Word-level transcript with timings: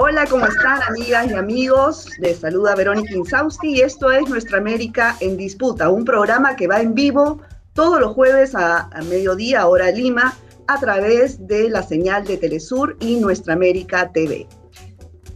Hola, 0.00 0.26
¿cómo 0.30 0.46
están 0.46 0.80
amigas 0.84 1.28
y 1.28 1.34
amigos? 1.34 2.06
Les 2.20 2.38
saluda 2.38 2.76
Verónica 2.76 3.12
Insausti 3.12 3.74
y 3.74 3.80
esto 3.80 4.12
es 4.12 4.28
Nuestra 4.28 4.58
América 4.58 5.16
en 5.18 5.36
Disputa, 5.36 5.88
un 5.88 6.04
programa 6.04 6.54
que 6.54 6.68
va 6.68 6.80
en 6.80 6.94
vivo 6.94 7.40
todos 7.72 7.98
los 7.98 8.14
jueves 8.14 8.54
a, 8.54 8.88
mediodía, 9.08 9.66
hora 9.66 9.90
Lima, 9.90 10.36
a 10.68 10.78
través 10.78 11.44
de 11.48 11.68
la 11.68 11.82
señal 11.82 12.24
de 12.24 12.36
Telesur 12.36 12.96
y 13.00 13.16
Nuestra 13.16 13.54
América 13.54 14.12
TV. 14.12 14.46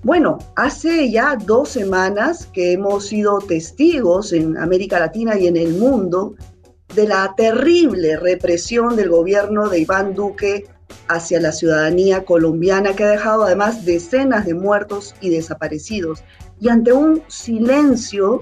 Bueno, 0.04 0.38
hace 0.54 1.10
ya 1.10 1.36
dos 1.44 1.70
semanas 1.70 2.46
que 2.52 2.74
hemos 2.74 3.06
sido 3.06 3.40
testigos 3.40 4.32
en 4.32 4.56
América 4.56 5.00
Latina 5.00 5.36
y 5.36 5.48
en 5.48 5.56
el 5.56 5.74
mundo 5.74 6.36
de 6.94 7.08
la 7.08 7.34
terrible 7.36 8.16
represión 8.16 8.94
del 8.94 9.08
gobierno 9.08 9.68
de 9.68 9.80
Iván 9.80 10.14
Duque 10.14 10.66
hacia 11.08 11.40
la 11.40 11.52
ciudadanía 11.52 12.24
colombiana 12.24 12.94
que 12.94 13.04
ha 13.04 13.08
dejado 13.10 13.44
además 13.44 13.84
decenas 13.84 14.46
de 14.46 14.54
muertos 14.54 15.14
y 15.20 15.30
desaparecidos. 15.30 16.24
Y 16.60 16.68
ante 16.68 16.92
un 16.92 17.22
silencio 17.28 18.40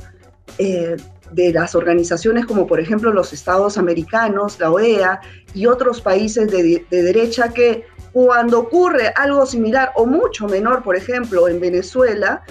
eh, 0.58 0.96
de 1.32 1.52
las 1.52 1.74
organizaciones 1.74 2.44
como 2.44 2.66
por 2.66 2.80
ejemplo 2.80 3.12
los 3.12 3.32
Estados 3.32 3.78
Americanos, 3.78 4.58
la 4.58 4.70
OEA 4.70 5.20
y 5.54 5.66
otros 5.66 6.00
países 6.00 6.50
de, 6.50 6.84
de 6.90 7.02
derecha 7.02 7.50
que 7.50 7.84
cuando 8.12 8.58
ocurre 8.58 9.12
algo 9.14 9.46
similar 9.46 9.92
o 9.94 10.04
mucho 10.04 10.48
menor, 10.48 10.82
por 10.82 10.96
ejemplo, 10.96 11.48
en 11.48 11.60
Venezuela, 11.60 12.42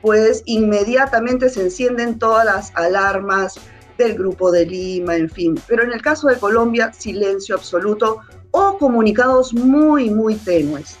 pues 0.00 0.42
inmediatamente 0.46 1.48
se 1.48 1.62
encienden 1.62 2.18
todas 2.18 2.44
las 2.44 2.72
alarmas 2.76 3.58
del 3.98 4.14
Grupo 4.14 4.52
de 4.52 4.64
Lima, 4.64 5.16
en 5.16 5.28
fin. 5.28 5.60
Pero 5.66 5.82
en 5.82 5.92
el 5.92 6.00
caso 6.00 6.28
de 6.28 6.38
Colombia, 6.38 6.92
silencio 6.92 7.56
absoluto 7.56 8.20
o 8.50 8.78
comunicados 8.78 9.54
muy, 9.54 10.10
muy 10.10 10.34
tenues. 10.36 10.96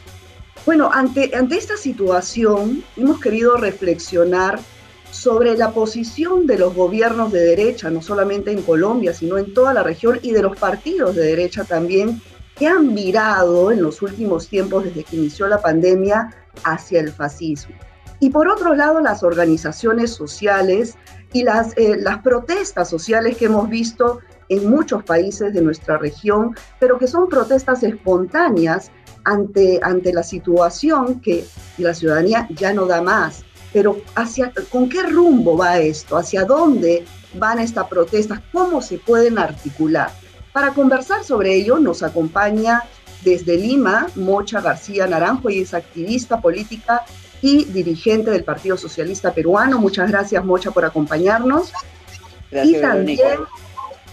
Bueno, 0.66 0.90
ante, 0.92 1.34
ante 1.34 1.56
esta 1.56 1.76
situación 1.76 2.84
hemos 2.96 3.20
querido 3.20 3.56
reflexionar 3.56 4.60
sobre 5.10 5.56
la 5.56 5.70
posición 5.70 6.46
de 6.46 6.58
los 6.58 6.74
gobiernos 6.74 7.32
de 7.32 7.40
derecha, 7.40 7.90
no 7.90 8.02
solamente 8.02 8.52
en 8.52 8.62
Colombia, 8.62 9.14
sino 9.14 9.38
en 9.38 9.54
toda 9.54 9.72
la 9.72 9.82
región, 9.82 10.18
y 10.22 10.32
de 10.32 10.42
los 10.42 10.56
partidos 10.58 11.16
de 11.16 11.22
derecha 11.22 11.64
también, 11.64 12.20
que 12.56 12.66
han 12.66 12.94
virado 12.94 13.70
en 13.70 13.82
los 13.82 14.02
últimos 14.02 14.48
tiempos 14.48 14.84
desde 14.84 15.04
que 15.04 15.16
inició 15.16 15.46
la 15.46 15.62
pandemia 15.62 16.34
hacia 16.64 17.00
el 17.00 17.12
fascismo. 17.12 17.74
Y 18.20 18.30
por 18.30 18.48
otro 18.48 18.74
lado, 18.74 19.00
las 19.00 19.22
organizaciones 19.22 20.10
sociales 20.10 20.96
y 21.32 21.44
las, 21.44 21.76
eh, 21.76 21.96
las 21.98 22.18
protestas 22.18 22.90
sociales 22.90 23.36
que 23.36 23.44
hemos 23.44 23.68
visto 23.68 24.18
en 24.48 24.68
muchos 24.68 25.04
países 25.04 25.52
de 25.52 25.60
nuestra 25.60 25.98
región, 25.98 26.56
pero 26.80 26.98
que 26.98 27.06
son 27.06 27.28
protestas 27.28 27.82
espontáneas 27.82 28.90
ante, 29.24 29.80
ante 29.82 30.12
la 30.12 30.22
situación 30.22 31.20
que 31.20 31.44
la 31.76 31.94
ciudadanía 31.94 32.48
ya 32.50 32.72
no 32.72 32.86
da 32.86 33.02
más. 33.02 33.44
Pero 33.72 34.00
hacia, 34.14 34.52
¿con 34.70 34.88
qué 34.88 35.02
rumbo 35.02 35.56
va 35.56 35.78
esto? 35.78 36.16
¿Hacia 36.16 36.44
dónde 36.44 37.04
van 37.34 37.58
estas 37.58 37.86
protestas? 37.88 38.40
¿Cómo 38.52 38.80
se 38.80 38.98
pueden 38.98 39.38
articular? 39.38 40.10
Para 40.52 40.72
conversar 40.72 41.22
sobre 41.24 41.54
ello 41.54 41.78
nos 41.78 42.02
acompaña 42.02 42.82
desde 43.22 43.56
Lima 43.56 44.06
Mocha 44.14 44.60
García 44.60 45.06
Naranjo 45.06 45.50
y 45.50 45.60
es 45.60 45.74
activista 45.74 46.40
política 46.40 47.04
y 47.42 47.64
dirigente 47.64 48.30
del 48.30 48.44
Partido 48.44 48.76
Socialista 48.76 49.32
Peruano. 49.32 49.78
Muchas 49.78 50.10
gracias, 50.10 50.44
Mocha, 50.44 50.70
por 50.70 50.84
acompañarnos. 50.84 51.72
Gracias, 52.50 52.78
y 52.78 52.80
también, 52.80 53.38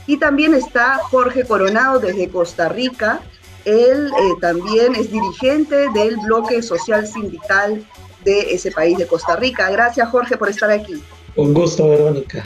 y 0.08 0.18
también 0.18 0.54
está 0.54 0.98
Jorge 0.98 1.46
Coronado 1.46 2.00
desde 2.00 2.30
Costa 2.30 2.70
Rica. 2.70 3.22
Él 3.66 4.08
eh, 4.08 4.34
también 4.42 4.96
es 4.96 5.12
dirigente 5.12 5.90
del 5.90 6.18
bloque 6.18 6.62
social 6.62 7.08
sindical 7.08 7.86
de 8.24 8.54
ese 8.54 8.72
país 8.72 8.98
de 8.98 9.08
Costa 9.08 9.36
Rica. 9.36 9.70
Gracias, 9.70 10.08
Jorge, 10.10 10.38
por 10.38 10.50
estar 10.50 10.70
aquí. 10.70 11.02
Un 11.36 11.54
gusto, 11.54 11.90
Verónica. 11.90 12.44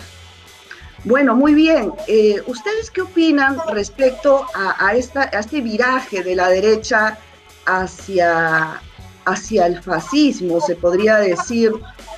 Bueno, 1.04 1.36
muy 1.36 1.54
bien. 1.54 1.94
Eh, 2.08 2.42
¿Ustedes 2.48 2.92
qué 2.92 3.02
opinan 3.02 3.58
respecto 3.72 4.46
a, 4.54 4.94
esta, 4.96 5.24
a 5.24 5.40
este 5.40 5.62
viraje 5.62 6.24
de 6.24 6.36
la 6.36 6.50
derecha 6.50 7.18
hacia, 7.70 8.82
hacia 9.26 9.68
el 9.68 9.82
fascismo, 9.82 10.60
se 10.60 10.76
podría 10.76 11.18
decir. 11.18 11.72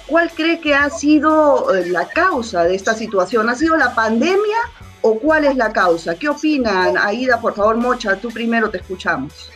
¿Cuál 0.08 0.32
cree 0.32 0.60
que 0.60 0.76
ha 0.76 0.90
sido 0.90 1.74
eh, 1.74 1.88
la 1.88 2.08
causa 2.08 2.64
de 2.64 2.76
esta 2.76 2.94
situación? 2.94 3.50
¿Ha 3.50 3.56
sido 3.56 3.78
la 3.78 3.96
pandemia 3.96 4.58
o 5.02 5.20
cuál 5.20 5.46
es 5.46 5.56
la 5.56 5.72
causa? 5.72 6.16
¿Qué 6.16 6.30
opinan? 6.30 6.98
Aida, 6.98 7.40
por 7.40 7.56
favor, 7.56 7.78
Mocha, 7.78 8.16
tú 8.16 8.30
primero 8.30 8.70
te 8.70 8.78
escuchamos. 8.78 9.50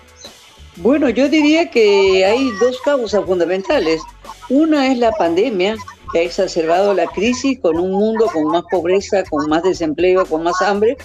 Bueno, 0.77 1.09
yo 1.09 1.29
diría 1.29 1.69
que 1.71 2.25
hay 2.25 2.51
dos 2.59 2.79
causas 2.81 3.23
fundamentales. 3.25 4.01
Una 4.49 4.91
es 4.91 4.97
la 4.97 5.11
pandemia, 5.11 5.77
que 6.11 6.19
ha 6.19 6.23
exacerbado 6.23 6.93
la 6.93 7.07
crisis 7.07 7.59
con 7.59 7.77
un 7.77 7.91
mundo 7.91 8.27
con 8.31 8.45
más 8.45 8.63
pobreza, 8.69 9.23
con 9.23 9.49
más 9.49 9.63
desempleo, 9.63 10.25
con 10.25 10.43
más 10.43 10.61
hambre, 10.61 10.97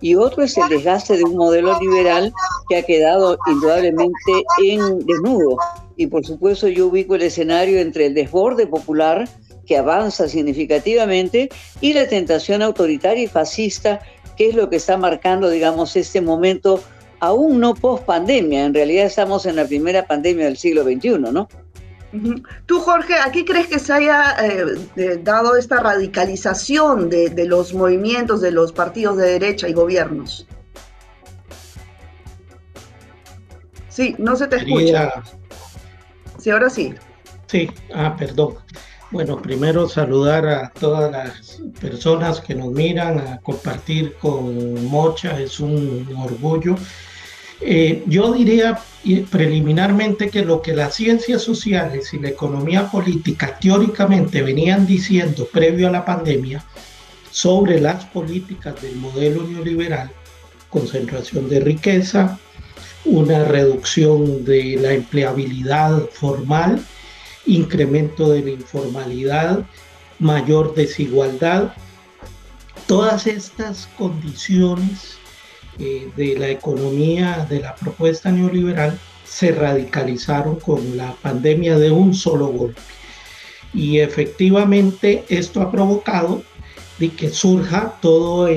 y 0.00 0.14
otro 0.14 0.44
es 0.44 0.56
el 0.58 0.68
desgaste 0.68 1.16
de 1.16 1.24
un 1.24 1.36
modelo 1.36 1.78
liberal 1.80 2.32
que 2.68 2.76
ha 2.76 2.82
quedado 2.82 3.38
indudablemente 3.46 4.44
en 4.62 5.04
desnudo. 5.06 5.56
Y 5.96 6.06
por 6.06 6.24
supuesto 6.24 6.68
yo 6.68 6.86
ubico 6.86 7.14
el 7.14 7.22
escenario 7.22 7.80
entre 7.80 8.06
el 8.06 8.14
desborde 8.14 8.66
popular, 8.66 9.28
que 9.66 9.76
avanza 9.76 10.28
significativamente, 10.28 11.50
y 11.80 11.92
la 11.92 12.08
tentación 12.08 12.62
autoritaria 12.62 13.24
y 13.24 13.26
fascista, 13.26 14.00
que 14.36 14.48
es 14.48 14.54
lo 14.54 14.70
que 14.70 14.76
está 14.76 14.96
marcando, 14.96 15.50
digamos, 15.50 15.96
este 15.96 16.20
momento, 16.20 16.82
aún 17.20 17.60
no 17.60 17.74
post 17.74 18.04
pandemia, 18.04 18.64
en 18.64 18.74
realidad 18.74 19.06
estamos 19.06 19.46
en 19.46 19.56
la 19.56 19.66
primera 19.66 20.06
pandemia 20.06 20.46
del 20.46 20.56
siglo 20.56 20.84
XXI, 20.84 21.18
¿no? 21.18 21.48
Tú, 22.66 22.80
Jorge, 22.80 23.14
¿a 23.14 23.30
qué 23.30 23.44
crees 23.44 23.66
que 23.66 23.78
se 23.78 23.92
haya 23.92 24.36
eh, 24.42 25.20
dado 25.22 25.56
esta 25.56 25.80
radicalización 25.80 27.10
de, 27.10 27.44
los 27.46 27.74
movimientos 27.74 28.40
de 28.40 28.52
los 28.52 28.72
partidos 28.72 29.16
de 29.16 29.32
derecha 29.32 29.68
y 29.68 29.72
gobiernos? 29.72 30.46
Sí, 33.88 34.14
no 34.18 34.36
se 34.36 34.46
te 34.46 34.56
escucha. 34.56 35.22
Sí, 36.38 36.50
ahora 36.50 36.70
sí. 36.70 36.94
Sí, 37.46 37.70
ah, 37.94 38.14
perdón. 38.16 38.56
Bueno, 39.16 39.40
primero 39.40 39.88
saludar 39.88 40.46
a 40.46 40.70
todas 40.78 41.10
las 41.10 41.62
personas 41.80 42.38
que 42.38 42.54
nos 42.54 42.70
miran, 42.70 43.18
a 43.18 43.40
compartir 43.40 44.12
con 44.20 44.84
Mocha, 44.88 45.40
es 45.40 45.58
un 45.58 46.06
orgullo. 46.18 46.76
Eh, 47.62 48.04
yo 48.06 48.34
diría 48.34 48.78
preliminarmente 49.30 50.28
que 50.28 50.44
lo 50.44 50.60
que 50.60 50.76
las 50.76 50.96
ciencias 50.96 51.40
sociales 51.40 52.12
y 52.12 52.18
la 52.18 52.28
economía 52.28 52.90
política 52.90 53.58
teóricamente 53.58 54.42
venían 54.42 54.86
diciendo 54.86 55.48
previo 55.50 55.88
a 55.88 55.92
la 55.92 56.04
pandemia 56.04 56.62
sobre 57.30 57.80
las 57.80 58.04
políticas 58.04 58.82
del 58.82 58.96
modelo 58.96 59.44
neoliberal, 59.44 60.10
concentración 60.68 61.48
de 61.48 61.60
riqueza, 61.60 62.38
una 63.06 63.44
reducción 63.44 64.44
de 64.44 64.76
la 64.78 64.92
empleabilidad 64.92 66.02
formal, 66.12 66.84
incremento 67.46 68.28
de 68.30 68.42
la 68.42 68.50
informalidad, 68.50 69.66
mayor 70.18 70.74
desigualdad, 70.74 71.72
todas 72.86 73.26
estas 73.26 73.88
condiciones 73.98 75.18
eh, 75.78 76.08
de 76.16 76.38
la 76.38 76.48
economía 76.48 77.46
de 77.48 77.60
la 77.60 77.74
propuesta 77.74 78.30
neoliberal 78.30 78.98
se 79.24 79.52
radicalizaron 79.52 80.56
con 80.56 80.96
la 80.96 81.12
pandemia 81.22 81.78
de 81.78 81.90
un 81.90 82.14
solo 82.14 82.46
golpe. 82.48 82.80
Y 83.74 83.98
efectivamente 83.98 85.24
esto 85.28 85.60
ha 85.60 85.70
provocado 85.70 86.42
de 86.98 87.10
que 87.10 87.28
surja 87.28 87.98
toda 88.00 88.50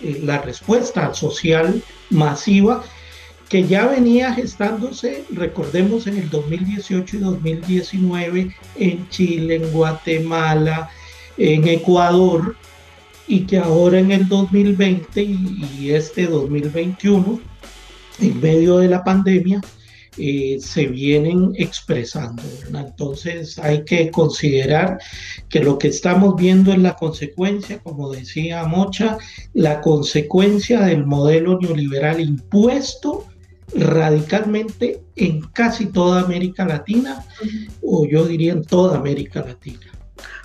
la 0.00 0.38
respuesta 0.42 1.12
social 1.14 1.82
masiva 2.10 2.84
que 3.52 3.68
ya 3.68 3.86
venía 3.86 4.32
gestándose, 4.32 5.26
recordemos, 5.30 6.06
en 6.06 6.16
el 6.16 6.30
2018 6.30 7.16
y 7.18 7.20
2019 7.20 8.56
en 8.76 9.08
Chile, 9.10 9.56
en 9.56 9.70
Guatemala, 9.72 10.88
en 11.36 11.68
Ecuador, 11.68 12.56
y 13.28 13.40
que 13.40 13.58
ahora 13.58 13.98
en 13.98 14.10
el 14.10 14.26
2020 14.26 15.22
y 15.22 15.90
este 15.90 16.28
2021, 16.28 17.42
en 18.20 18.40
medio 18.40 18.78
de 18.78 18.88
la 18.88 19.04
pandemia, 19.04 19.60
eh, 20.16 20.56
se 20.58 20.86
vienen 20.86 21.52
expresando. 21.54 22.42
Entonces 22.68 23.58
hay 23.58 23.84
que 23.84 24.10
considerar 24.10 24.98
que 25.50 25.60
lo 25.60 25.78
que 25.78 25.88
estamos 25.88 26.36
viendo 26.36 26.72
es 26.72 26.78
la 26.78 26.96
consecuencia, 26.96 27.80
como 27.80 28.10
decía 28.12 28.64
Mocha, 28.64 29.18
la 29.52 29.82
consecuencia 29.82 30.80
del 30.80 31.04
modelo 31.04 31.58
neoliberal 31.58 32.18
impuesto 32.18 33.26
radicalmente 33.74 35.02
en 35.16 35.40
casi 35.52 35.86
toda 35.86 36.22
América 36.22 36.64
Latina, 36.64 37.24
o 37.82 38.06
yo 38.06 38.24
diría 38.24 38.52
en 38.52 38.64
toda 38.64 38.98
América 38.98 39.42
Latina. 39.46 39.92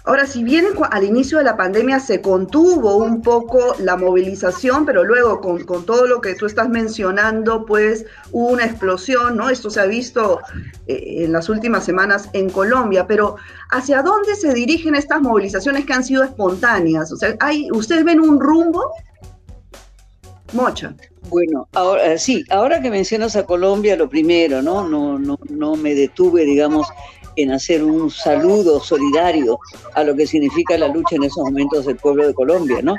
Ahora, 0.07 0.25
si 0.25 0.41
bien 0.41 0.65
al 0.89 1.03
inicio 1.03 1.37
de 1.37 1.43
la 1.43 1.57
pandemia 1.57 1.99
se 1.99 2.21
contuvo 2.21 2.95
un 2.95 3.21
poco 3.21 3.75
la 3.77 3.97
movilización, 3.97 4.85
pero 4.85 5.03
luego 5.03 5.41
con, 5.41 5.85
todo 5.85 6.07
lo 6.07 6.21
que 6.21 6.33
tú 6.33 6.45
estás 6.45 6.69
mencionando, 6.69 7.65
pues 7.65 8.05
hubo 8.31 8.47
una 8.47 8.63
explosión, 8.63 9.35
¿no? 9.35 9.49
Esto 9.49 9.69
se 9.69 9.81
ha 9.81 9.85
visto 9.85 10.39
eh, 10.87 11.25
en 11.25 11.33
las 11.33 11.49
últimas 11.49 11.83
semanas 11.83 12.29
en 12.31 12.49
Colombia, 12.49 13.05
pero 13.05 13.35
¿hacia 13.69 14.01
dónde 14.01 14.37
se 14.37 14.53
dirigen 14.53 14.95
estas 14.95 15.19
movilizaciones 15.21 15.85
que 15.85 15.91
han 15.91 16.05
sido 16.05 16.23
espontáneas? 16.23 17.11
O 17.11 17.17
sea, 17.17 17.35
¿hay, 17.41 17.67
¿ustedes 17.71 18.05
ven 18.05 18.21
un 18.21 18.39
rumbo? 18.39 18.93
Mocha. 20.53 20.95
Bueno, 21.29 21.67
ahora 21.73 22.13
eh, 22.13 22.19
sí, 22.19 22.45
ahora 22.49 22.81
que 22.81 22.89
mencionas 22.89 23.35
a 23.35 23.45
Colombia, 23.45 23.97
lo 23.97 24.09
primero, 24.09 24.61
¿no? 24.61 24.87
No, 24.87 25.19
no, 25.19 25.37
no 25.49 25.75
me 25.75 25.93
detuve, 25.93 26.45
digamos, 26.45 26.87
en 27.35 27.51
hacer 27.51 27.83
un 27.83 28.09
saludo 28.09 28.79
solidario 28.79 29.59
a 29.93 30.03
lo 30.03 30.15
que 30.15 30.25
significa 30.25 30.77
la 30.77 30.87
lucha 30.87 31.15
en 31.15 31.23
esos 31.23 31.43
momentos 31.43 31.85
del 31.85 31.97
pueblo 31.97 32.25
de 32.27 32.33
Colombia, 32.33 32.79
¿no? 32.81 32.95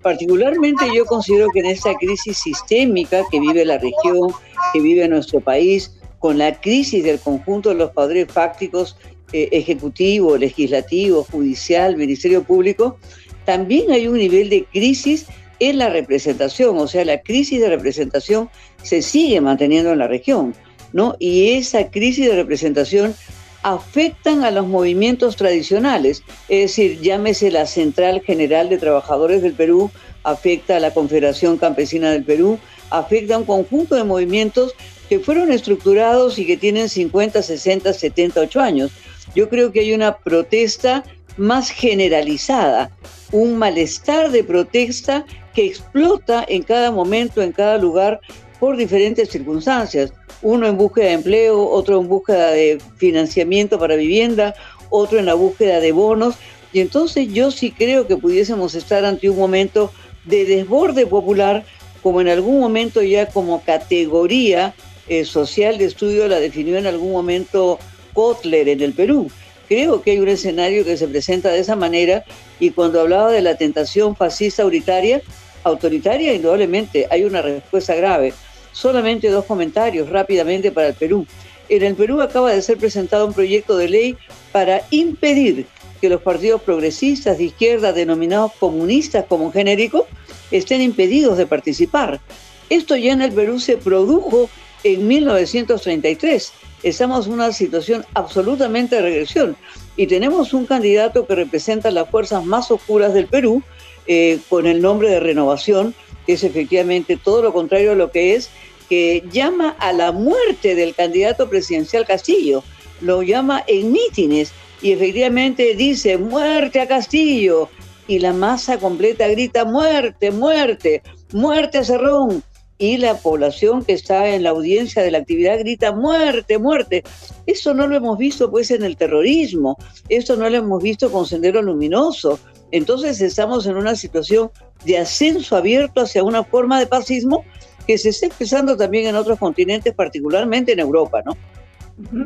Particularmente 0.00 0.86
yo 0.94 1.04
considero 1.04 1.48
que 1.52 1.60
en 1.60 1.66
esta 1.66 1.94
crisis 1.94 2.38
sistémica 2.38 3.22
que 3.30 3.40
vive 3.40 3.64
la 3.64 3.78
región, 3.78 4.32
que 4.72 4.80
vive 4.80 5.06
nuestro 5.08 5.40
país, 5.40 5.92
con 6.20 6.38
la 6.38 6.60
crisis 6.60 7.02
del 7.02 7.18
conjunto 7.18 7.70
de 7.70 7.74
los 7.74 7.90
poderes 7.90 8.30
fácticos, 8.32 8.96
eh, 9.32 9.48
ejecutivo, 9.52 10.36
legislativo, 10.36 11.24
judicial, 11.24 11.96
ministerio 11.96 12.44
público, 12.44 12.98
también 13.44 13.90
hay 13.90 14.06
un 14.06 14.18
nivel 14.18 14.48
de 14.48 14.64
crisis 14.64 15.26
en 15.68 15.78
la 15.78 15.88
representación, 15.88 16.76
o 16.78 16.88
sea, 16.88 17.04
la 17.04 17.22
crisis 17.22 17.60
de 17.60 17.68
representación 17.68 18.50
se 18.82 19.00
sigue 19.00 19.40
manteniendo 19.40 19.92
en 19.92 20.00
la 20.00 20.08
región, 20.08 20.54
¿no? 20.92 21.14
Y 21.20 21.52
esa 21.52 21.88
crisis 21.88 22.26
de 22.26 22.34
representación 22.34 23.14
afectan 23.62 24.42
a 24.42 24.50
los 24.50 24.66
movimientos 24.66 25.36
tradicionales, 25.36 26.24
es 26.48 26.62
decir, 26.62 27.00
llámese 27.00 27.52
la 27.52 27.66
Central 27.66 28.22
General 28.22 28.68
de 28.68 28.78
Trabajadores 28.78 29.40
del 29.40 29.52
Perú, 29.52 29.88
afecta 30.24 30.78
a 30.78 30.80
la 30.80 30.92
Confederación 30.92 31.58
Campesina 31.58 32.10
del 32.10 32.24
Perú, 32.24 32.58
afecta 32.90 33.36
a 33.36 33.38
un 33.38 33.44
conjunto 33.44 33.94
de 33.94 34.02
movimientos 34.02 34.74
que 35.08 35.20
fueron 35.20 35.52
estructurados 35.52 36.40
y 36.40 36.44
que 36.44 36.56
tienen 36.56 36.88
50, 36.88 37.40
60, 37.40 37.92
78 37.92 38.60
años. 38.60 38.90
Yo 39.36 39.48
creo 39.48 39.70
que 39.70 39.78
hay 39.78 39.94
una 39.94 40.16
protesta 40.16 41.04
más 41.36 41.70
generalizada, 41.70 42.90
un 43.30 43.56
malestar 43.56 44.32
de 44.32 44.42
protesta 44.42 45.24
que 45.54 45.66
explota 45.66 46.44
en 46.48 46.62
cada 46.62 46.90
momento, 46.90 47.42
en 47.42 47.52
cada 47.52 47.78
lugar, 47.78 48.20
por 48.58 48.76
diferentes 48.76 49.28
circunstancias 49.28 50.12
uno 50.42 50.66
en 50.66 50.76
búsqueda 50.76 51.06
de 51.06 51.12
empleo, 51.12 51.68
otro 51.68 52.00
en 52.00 52.08
búsqueda 52.08 52.50
de 52.50 52.78
financiamiento 52.96 53.78
para 53.78 53.94
vivienda, 53.94 54.54
otro 54.90 55.18
en 55.18 55.26
la 55.26 55.34
búsqueda 55.34 55.80
de 55.80 55.92
bonos. 55.92 56.34
Y 56.72 56.80
entonces 56.80 57.28
yo 57.32 57.50
sí 57.50 57.70
creo 57.70 58.06
que 58.06 58.16
pudiésemos 58.16 58.74
estar 58.74 59.04
ante 59.04 59.30
un 59.30 59.38
momento 59.38 59.92
de 60.24 60.44
desborde 60.44 61.06
popular, 61.06 61.64
como 62.02 62.20
en 62.20 62.28
algún 62.28 62.60
momento 62.60 63.02
ya 63.02 63.26
como 63.26 63.62
categoría 63.62 64.74
eh, 65.08 65.24
social 65.24 65.78
de 65.78 65.84
estudio 65.84 66.26
la 66.26 66.40
definió 66.40 66.76
en 66.76 66.86
algún 66.86 67.12
momento 67.12 67.78
Kotler 68.12 68.68
en 68.68 68.80
el 68.80 68.92
Perú. 68.92 69.30
Creo 69.68 70.02
que 70.02 70.12
hay 70.12 70.18
un 70.18 70.28
escenario 70.28 70.84
que 70.84 70.96
se 70.96 71.06
presenta 71.06 71.50
de 71.50 71.60
esa 71.60 71.76
manera 71.76 72.24
y 72.58 72.70
cuando 72.70 73.00
hablaba 73.00 73.30
de 73.30 73.40
la 73.40 73.56
tentación 73.56 74.16
fascista 74.16 74.62
autoritaria, 74.62 75.22
autoritaria 75.64 76.34
indudablemente 76.34 77.06
hay 77.10 77.24
una 77.24 77.42
respuesta 77.42 77.94
grave. 77.94 78.32
Solamente 78.72 79.28
dos 79.28 79.44
comentarios 79.44 80.08
rápidamente 80.08 80.72
para 80.72 80.88
el 80.88 80.94
Perú. 80.94 81.26
En 81.68 81.82
el 81.82 81.94
Perú 81.94 82.20
acaba 82.20 82.52
de 82.52 82.62
ser 82.62 82.78
presentado 82.78 83.26
un 83.26 83.32
proyecto 83.32 83.76
de 83.76 83.88
ley 83.88 84.16
para 84.50 84.82
impedir 84.90 85.66
que 86.00 86.08
los 86.08 86.20
partidos 86.20 86.60
progresistas 86.62 87.38
de 87.38 87.44
izquierda, 87.44 87.92
denominados 87.92 88.52
comunistas 88.58 89.24
como 89.28 89.52
genérico, 89.52 90.06
estén 90.50 90.82
impedidos 90.82 91.38
de 91.38 91.46
participar. 91.46 92.20
Esto 92.68 92.96
ya 92.96 93.12
en 93.12 93.22
el 93.22 93.32
Perú 93.32 93.60
se 93.60 93.76
produjo 93.76 94.50
en 94.82 95.06
1933. 95.06 96.52
Estamos 96.82 97.26
en 97.26 97.34
una 97.34 97.52
situación 97.52 98.04
absolutamente 98.14 98.96
de 98.96 99.02
regresión 99.02 99.56
y 99.96 100.06
tenemos 100.06 100.52
un 100.52 100.66
candidato 100.66 101.26
que 101.26 101.36
representa 101.36 101.90
las 101.90 102.10
fuerzas 102.10 102.44
más 102.44 102.70
oscuras 102.70 103.14
del 103.14 103.26
Perú 103.26 103.62
eh, 104.06 104.38
con 104.48 104.66
el 104.66 104.82
nombre 104.82 105.08
de 105.10 105.20
renovación, 105.20 105.94
que 106.26 106.34
es 106.34 106.44
efectivamente 106.44 107.16
todo 107.16 107.42
lo 107.42 107.52
contrario 107.52 107.92
a 107.92 107.96
lo 107.96 108.10
que 108.10 108.34
es, 108.34 108.50
que 108.88 109.24
llama 109.32 109.76
a 109.78 109.92
la 109.92 110.12
muerte 110.12 110.74
del 110.74 110.94
candidato 110.94 111.48
presidencial 111.48 112.06
Castillo, 112.06 112.62
lo 113.00 113.22
llama 113.22 113.64
en 113.66 113.92
mítines 113.92 114.52
y 114.80 114.92
efectivamente 114.92 115.74
dice 115.74 116.18
muerte 116.18 116.80
a 116.80 116.88
Castillo 116.88 117.68
y 118.06 118.18
la 118.18 118.32
masa 118.32 118.78
completa 118.78 119.28
grita 119.28 119.64
muerte, 119.64 120.30
muerte, 120.30 121.02
muerte 121.32 121.78
a 121.78 121.84
Cerrón 121.84 122.42
y 122.78 122.96
la 122.96 123.16
población 123.16 123.84
que 123.84 123.92
está 123.92 124.28
en 124.28 124.42
la 124.42 124.50
audiencia 124.50 125.02
de 125.02 125.12
la 125.12 125.18
actividad 125.18 125.58
grita 125.60 125.92
muerte, 125.92 126.58
muerte. 126.58 127.04
Eso 127.46 127.74
no 127.74 127.86
lo 127.86 127.96
hemos 127.96 128.18
visto 128.18 128.50
pues 128.50 128.72
en 128.72 128.82
el 128.82 128.96
terrorismo, 128.96 129.76
eso 130.08 130.36
no 130.36 130.50
lo 130.50 130.56
hemos 130.56 130.82
visto 130.82 131.10
con 131.12 131.24
Sendero 131.24 131.62
Luminoso. 131.62 132.40
Entonces 132.72 133.20
estamos 133.20 133.66
en 133.66 133.76
una 133.76 133.94
situación 133.94 134.50
de 134.84 134.98
ascenso 134.98 135.56
abierto 135.56 136.00
hacia 136.00 136.24
una 136.24 136.42
forma 136.42 136.80
de 136.80 136.86
fascismo 136.86 137.44
que 137.86 137.98
se 137.98 138.08
está 138.08 138.26
expresando 138.26 138.76
también 138.76 139.06
en 139.06 139.16
otros 139.16 139.38
continentes, 139.38 139.94
particularmente 139.94 140.72
en 140.72 140.80
Europa, 140.80 141.22
¿no? 141.24 141.36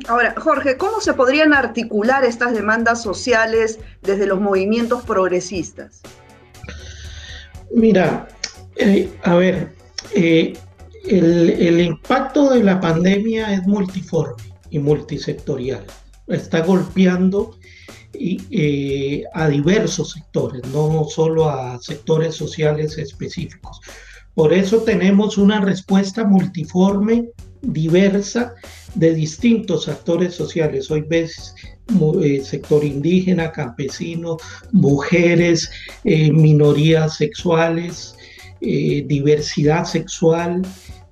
Ahora, 0.08 0.34
Jorge, 0.38 0.76
¿cómo 0.76 1.00
se 1.00 1.12
podrían 1.12 1.52
articular 1.52 2.24
estas 2.24 2.54
demandas 2.54 3.02
sociales 3.02 3.80
desde 4.02 4.26
los 4.26 4.40
movimientos 4.40 5.02
progresistas? 5.04 6.02
Mira, 7.72 8.28
eh, 8.76 9.10
a 9.24 9.34
ver, 9.34 9.72
eh, 10.14 10.56
el, 11.04 11.80
impacto 11.80 12.50
de 12.50 12.62
la 12.62 12.80
pandemia 12.80 13.52
es 13.52 13.66
multiforme 13.66 14.42
y 14.70 14.78
multisectorial. 14.78 15.84
Está 16.28 16.60
golpeando 16.60 17.56
eh, 18.18 19.24
a 19.32 19.48
diversos 19.48 20.12
sectores, 20.12 20.62
no 20.72 21.06
solo 21.08 21.48
a 21.48 21.80
sectores 21.80 22.34
sociales 22.34 22.98
específicos. 22.98 23.80
Por 24.34 24.52
eso 24.52 24.82
tenemos 24.82 25.38
una 25.38 25.60
respuesta 25.60 26.24
multiforme, 26.24 27.30
diversa, 27.62 28.54
de 28.94 29.14
distintos 29.14 29.88
actores 29.88 30.34
sociales. 30.34 30.90
Hoy 30.90 31.02
ves 31.02 31.54
eh, 32.22 32.42
sector 32.44 32.84
indígena, 32.84 33.52
campesino, 33.52 34.36
mujeres, 34.72 35.70
eh, 36.04 36.30
minorías 36.32 37.16
sexuales, 37.16 38.14
diversidad 38.58 39.84
sexual, 39.84 40.62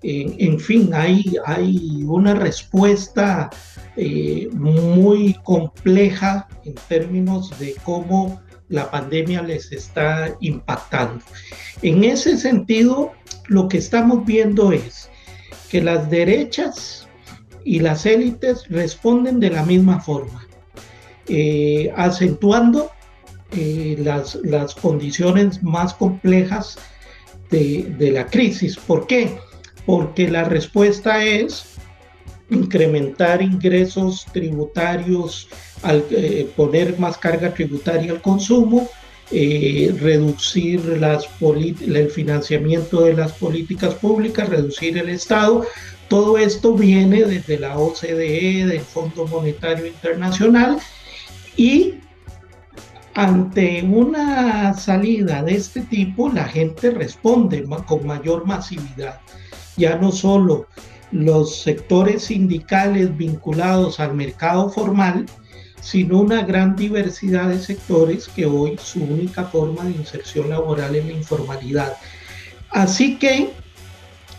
en 0.03 0.59
fin, 0.59 0.91
hay, 0.93 1.37
hay 1.45 2.03
una 2.07 2.35
respuesta 2.35 3.51
muy 3.97 5.35
compleja 5.45 6.49
en 6.65 6.75
términos 6.89 7.57
de 7.59 7.75
cómo 7.85 8.43
la 8.69 8.91
pandemia 8.91 9.43
les 9.43 9.71
está 9.73 10.37
impactando. 10.41 11.25
En 11.83 12.05
ese 12.05 12.37
sentido, 12.37 13.13
lo 13.47 13.69
que 13.69 13.79
estamos 13.79 14.25
viendo 14.25 14.73
es 14.73 15.11
que 15.71 15.83
las 15.83 16.11
derechas 16.11 17.09
y 17.65 17.81
las 17.81 18.07
élites 18.07 18.69
responden 18.69 19.41
de 19.41 19.51
la 19.51 19.65
misma 19.65 20.01
forma, 20.01 20.47
eh, 21.29 21.93
acentuando 21.97 22.91
eh, 23.53 23.97
las, 24.01 24.37
las, 24.43 24.75
condiciones 24.75 25.63
más 25.63 25.95
complejas 25.95 26.79
de, 27.51 27.95
de 27.99 28.11
la 28.11 28.27
crisis. 28.27 28.77
¿Por 28.77 29.07
qué? 29.07 29.39
Porque 29.87 30.29
la 30.29 30.45
respuesta 30.45 31.25
es 31.25 31.74
incrementar 32.51 33.43
ingresos 33.43 34.27
tributarios, 34.33 35.49
al 35.83 36.05
eh, 36.11 36.49
poner 36.57 36.99
más 36.99 37.19
carga 37.19 37.53
tributaria 37.53 38.13
al 38.13 38.23
consumo, 38.23 38.89
eh, 39.31 39.95
reducir 40.01 40.83
el 41.41 42.11
financiamiento 42.11 43.03
de 43.03 43.15
las 43.15 43.33
políticas 43.33 43.95
públicas, 43.95 44.49
reducir 44.49 44.99
el 44.99 45.09
Estado. 45.09 45.67
Todo 46.09 46.37
esto 46.37 46.75
viene 46.75 47.25
desde 47.25 47.59
la 47.59 47.79
OCDE, 47.79 48.67
del 48.67 48.81
Fondo 48.81 49.27
Monetario 49.27 49.87
Internacional, 49.87 50.79
y 51.57 51.95
ante 53.15 53.83
una 53.83 54.75
salida 54.75 55.43
de 55.43 55.55
este 55.55 55.83
tipo, 55.83 56.29
la 56.29 56.45
gente 56.45 56.91
responde 56.91 57.65
con 57.87 58.07
mayor 58.07 58.45
masividad. 58.45 59.21
Ya 59.77 59.97
no 59.97 60.13
solo 60.13 60.67
los 61.15 61.61
sectores 61.63 62.25
sindicales 62.25 63.17
vinculados 63.17 64.01
al 64.01 64.15
mercado 64.15 64.69
formal, 64.69 65.27
sino 65.81 66.19
una 66.19 66.43
gran 66.43 66.75
diversidad 66.75 67.49
de 67.51 67.61
sectores 67.61 68.27
que 68.27 68.47
hoy 68.47 68.77
su 68.83 69.05
única 69.05 69.45
forma 69.45 69.85
de 69.85 69.93
inserción 69.93 70.51
laboral 70.51 70.97
es 70.97 71.07
la 71.07 71.13
informalidad. 71.13 71.97
Así 72.71 73.17
que 73.17 73.51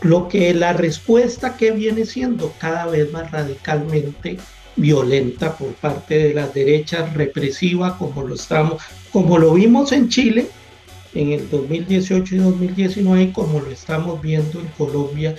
lo 0.01 0.27
que 0.27 0.53
la 0.53 0.73
respuesta 0.73 1.55
que 1.55 1.71
viene 1.71 2.05
siendo 2.05 2.53
cada 2.59 2.87
vez 2.87 3.09
más 3.09 3.31
radicalmente 3.31 4.37
violenta 4.75 5.57
por 5.57 5.73
parte 5.75 6.17
de 6.17 6.33
las 6.33 6.53
derechas 6.53 7.13
represiva 7.13 7.97
como 7.97 8.23
lo 8.23 8.35
estamos, 8.35 8.83
como 9.13 9.37
lo 9.37 9.53
vimos 9.53 9.93
en 9.93 10.09
Chile 10.09 10.49
en 11.13 11.31
el 11.31 11.49
2018 11.49 12.35
y 12.35 12.37
2019 12.39 13.31
como 13.31 13.61
lo 13.61 13.71
estamos 13.71 14.21
viendo 14.21 14.59
en 14.59 14.67
Colombia 14.77 15.35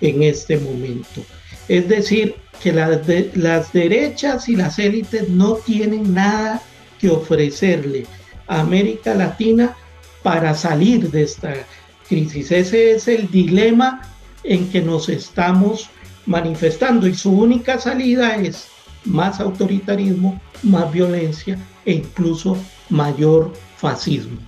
en 0.00 0.22
este 0.22 0.58
momento. 0.58 1.24
Es 1.68 1.88
decir, 1.88 2.36
que 2.62 2.72
las, 2.72 3.00
las 3.34 3.72
derechas 3.72 4.48
y 4.48 4.56
las 4.56 4.78
élites 4.78 5.28
no 5.28 5.54
tienen 5.54 6.14
nada 6.14 6.62
que 6.98 7.08
ofrecerle 7.08 8.06
a 8.46 8.60
América 8.60 9.14
Latina 9.14 9.76
para 10.22 10.54
salir 10.54 11.10
de 11.10 11.22
esta 11.22 11.54
crisis. 12.08 12.50
Ese 12.50 12.92
es 12.92 13.08
el 13.08 13.30
dilema 13.30 14.02
en 14.44 14.68
que 14.70 14.82
nos 14.82 15.08
estamos 15.08 15.88
manifestando 16.26 17.06
y 17.06 17.14
su 17.14 17.30
única 17.30 17.78
salida 17.78 18.36
es 18.36 18.68
más 19.04 19.40
autoritarismo, 19.40 20.40
más 20.62 20.92
violencia 20.92 21.58
e 21.86 21.92
incluso 21.92 22.56
mayor 22.90 23.52
fascismo. 23.76 24.38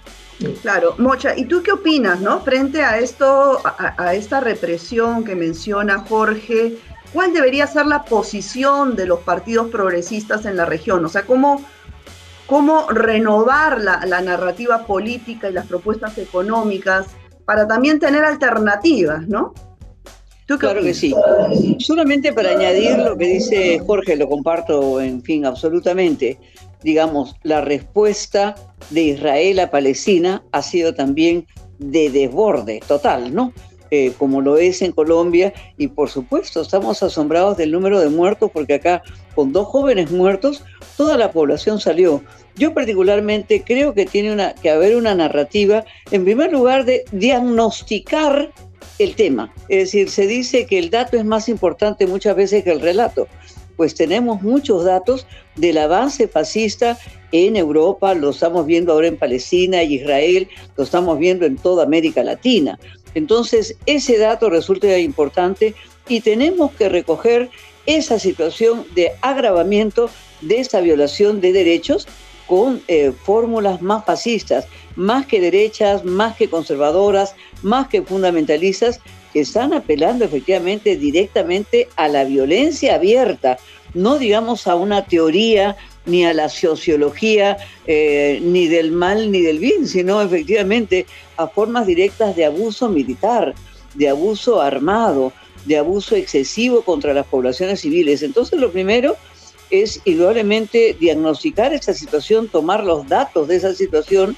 Claro, 0.63 0.95
Mocha, 0.99 1.37
¿y 1.37 1.45
tú 1.47 1.63
qué 1.63 1.73
opinas, 1.73 2.21
no? 2.21 2.41
Frente 2.41 2.83
a 2.83 2.99
esto, 2.99 3.61
a, 3.65 4.15
esta 4.15 4.41
represión 4.41 5.25
que 5.25 5.35
menciona 5.35 5.99
Jorge, 6.01 6.79
¿cuál 7.13 7.33
debería 7.33 7.67
ser 7.67 7.87
la 7.87 8.05
posición 8.05 8.97
de 8.97 9.07
los 9.07 9.21
partidos 9.21 9.69
progresistas 9.69 10.45
en 10.47 10.57
la 10.57 10.65
región? 10.65 11.05
O 11.05 11.09
sea, 11.09 11.23
¿cómo, 11.23 11.65
cómo 12.47 12.89
renovar 12.91 13.81
la, 13.81 14.05
la 14.07 14.21
narrativa 14.21 14.87
política 14.87 15.51
y 15.51 15.53
las 15.53 15.67
propuestas 15.67 16.19
económicas 16.19 17.07
para 17.45 17.67
también 17.67 17.99
tener 17.99 18.25
alternativas, 18.25 19.27
¿no? 19.29 19.53
claro 20.59 20.83
que 20.83 20.95
sí. 20.95 21.15
Solamente 21.79 22.33
para 22.33 22.51
añadir 22.51 22.99
lo 22.99 23.17
que 23.17 23.27
dice 23.27 23.79
Jorge, 23.79 24.17
lo 24.17 24.29
comparto, 24.29 25.01
en 25.01 25.23
fin, 25.23 25.47
absolutamente. 25.47 26.39
Digamos, 26.83 27.37
la 27.43 27.61
respuesta 27.61 28.55
de 28.91 29.03
Israel 29.03 29.61
a 29.61 29.71
Palestina 29.71 30.45
ha 30.53 30.63
sido 30.63 30.95
también 30.95 31.47
de 31.79 32.11
desborde 32.11 32.81
total, 32.87 33.35
¿no? 33.35 33.53
Eh, 33.95 34.15
como 34.17 34.41
lo 34.41 34.57
es 34.57 34.81
en 34.81 34.93
Colombia, 34.93 35.53
y 35.77 35.89
por 35.89 36.09
supuesto 36.09 36.63
estamos 36.63 37.03
asombrados 37.03 37.59
del 37.59 37.73
número 37.73 38.01
de 38.01 38.09
muertos, 38.09 38.51
porque 38.51 38.75
acá 38.75 39.03
con 39.35 39.53
dos 39.53 39.69
jóvenes 39.69 40.11
muertos, 40.11 40.65
toda 40.97 41.19
la 41.19 41.31
población 41.31 41.79
salió. 41.79 42.23
Yo 42.57 42.73
particularmente 42.73 43.63
creo 43.63 43.93
que 43.93 44.07
tiene 44.07 44.33
una, 44.33 44.55
que 44.55 44.71
haber 44.71 44.97
una 44.97 45.15
narrativa, 45.15 45.85
en 46.11 46.25
primer 46.25 46.51
lugar, 46.53 46.87
de 46.87 47.05
diagnosticar 47.13 48.51
el 48.99 49.15
tema. 49.15 49.53
Es 49.69 49.85
decir, 49.85 50.09
se 50.09 50.27
dice 50.27 50.65
que 50.65 50.79
el 50.79 50.89
dato 50.89 51.19
es 51.19 51.25
más 51.27 51.51
importante 51.51 52.07
muchas 52.07 52.35
veces 52.35 52.65
que 52.65 52.73
el 52.73 52.81
relato. 52.81 53.29
Pues 53.83 53.97
tenemos 53.97 54.43
muchos 54.43 54.85
datos 54.85 55.27
del 55.57 55.77
avance 55.77 56.29
fascista 56.29 56.97
en 57.33 57.57
Europa, 57.57 58.15
lo 58.15 58.31
estamos 58.31 58.65
viendo 58.65 58.93
ahora 58.93 59.09
en 59.09 59.17
Palestina 59.17 59.83
y 59.83 59.97
Israel, 59.97 60.47
lo 60.77 60.85
estamos 60.85 61.19
viendo 61.19 61.47
en 61.47 61.57
toda 61.57 61.83
América 61.83 62.23
Latina. 62.23 62.79
Entonces, 63.17 63.75
ese 63.87 64.19
dato 64.19 64.51
resulta 64.51 64.97
importante 65.01 65.75
y 66.09 66.21
tenemos 66.21 66.71
que 66.75 66.89
recoger 66.91 67.51
esa 67.85 68.21
situación 68.21 68.87
de 68.95 69.11
agravamiento 69.21 70.09
de 70.43 70.61
esta 70.61 70.81
violación 70.81 71.41
de 71.41 71.53
derechos 71.53 72.07
con 72.47 72.83
eh, 72.87 73.11
fórmulas 73.25 73.83
más 73.83 74.05
fascistas, 74.05 74.69
más 74.95 75.27
que 75.27 75.41
derechas, 75.41 76.05
más 76.05 76.37
que 76.37 76.49
conservadoras, 76.49 77.35
más 77.63 77.89
que 77.89 78.03
fundamentalistas, 78.03 79.01
que 79.33 79.41
están 79.41 79.73
apelando 79.73 80.25
efectivamente 80.25 80.97
directamente 80.97 81.89
a 81.97 82.09
la 82.09 82.25
violencia 82.25 82.95
abierta, 82.97 83.59
no 83.95 84.19
digamos 84.19 84.67
a 84.67 84.75
una 84.75 85.05
teoría 85.05 85.77
ni 86.07 86.25
a 86.25 86.35
la 86.35 86.49
sociología 86.49 87.57
eh, 87.87 88.41
ni 88.43 88.67
del 88.67 88.93
mal 88.93 89.31
ni 89.31 89.41
del 89.43 89.59
bien, 89.59 89.87
sino 89.87 90.21
efectivamente 90.21 91.07
a 91.37 91.47
formas 91.47 91.87
directas 91.87 92.35
de 92.37 92.45
abuso 92.45 92.89
militar, 92.89 93.55
de 93.95 94.09
abuso 94.09 94.61
armado, 94.61 95.33
de 95.65 95.79
abuso 95.79 96.17
excesivo 96.17 96.83
contra 96.83 97.15
las 97.15 97.27
poblaciones 97.27 97.81
civiles. 97.81 98.23
Entonces 98.23 98.59
lo 98.59 98.73
primero 98.73 99.17
es 99.71 100.01
indudablemente 100.05 100.97
diagnosticar 100.99 101.73
esa 101.73 101.95
situación, 101.95 102.49
tomar 102.49 102.85
los 102.85 103.09
datos 103.09 103.49
de 103.49 103.57
esa 103.57 103.75
situación, 103.75 104.37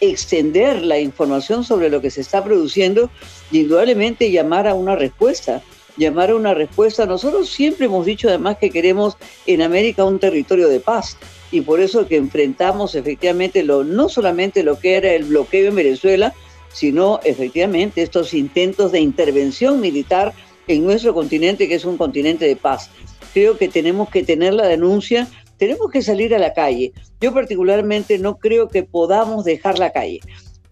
extender 0.00 0.82
la 0.82 0.98
información 0.98 1.64
sobre 1.64 1.88
lo 1.88 2.00
que 2.00 2.10
se 2.10 2.20
está 2.20 2.44
produciendo 2.44 3.10
indudablemente 3.52 4.30
llamar 4.30 4.66
a 4.66 4.74
una 4.74 4.96
respuesta. 4.96 5.62
Llamar 5.96 6.30
a 6.30 6.36
una 6.36 6.52
respuesta. 6.52 7.06
Nosotros 7.06 7.48
siempre 7.48 7.86
hemos 7.86 8.04
dicho 8.04 8.28
además 8.28 8.58
que 8.58 8.70
queremos 8.70 9.16
en 9.46 9.62
América 9.62 10.04
un 10.04 10.18
territorio 10.18 10.68
de 10.68 10.80
paz 10.80 11.16
y 11.50 11.62
por 11.62 11.80
eso 11.80 12.06
que 12.06 12.16
enfrentamos 12.16 12.94
efectivamente 12.94 13.62
lo, 13.62 13.84
no 13.84 14.08
solamente 14.08 14.62
lo 14.62 14.78
que 14.78 14.96
era 14.96 15.12
el 15.12 15.24
bloqueo 15.24 15.68
en 15.68 15.76
Venezuela, 15.76 16.34
sino 16.72 17.20
efectivamente 17.24 18.02
estos 18.02 18.34
intentos 18.34 18.92
de 18.92 19.00
intervención 19.00 19.80
militar 19.80 20.34
en 20.68 20.84
nuestro 20.84 21.14
continente, 21.14 21.68
que 21.68 21.76
es 21.76 21.84
un 21.84 21.96
continente 21.96 22.44
de 22.44 22.56
paz 22.56 22.90
creo 23.36 23.58
que 23.58 23.68
tenemos 23.68 24.08
que 24.08 24.22
tener 24.22 24.54
la 24.54 24.66
denuncia, 24.66 25.28
tenemos 25.58 25.90
que 25.90 26.00
salir 26.00 26.34
a 26.34 26.38
la 26.38 26.54
calle. 26.54 26.94
Yo 27.20 27.34
particularmente 27.34 28.18
no 28.18 28.38
creo 28.38 28.70
que 28.70 28.82
podamos 28.82 29.44
dejar 29.44 29.78
la 29.78 29.92
calle. 29.92 30.20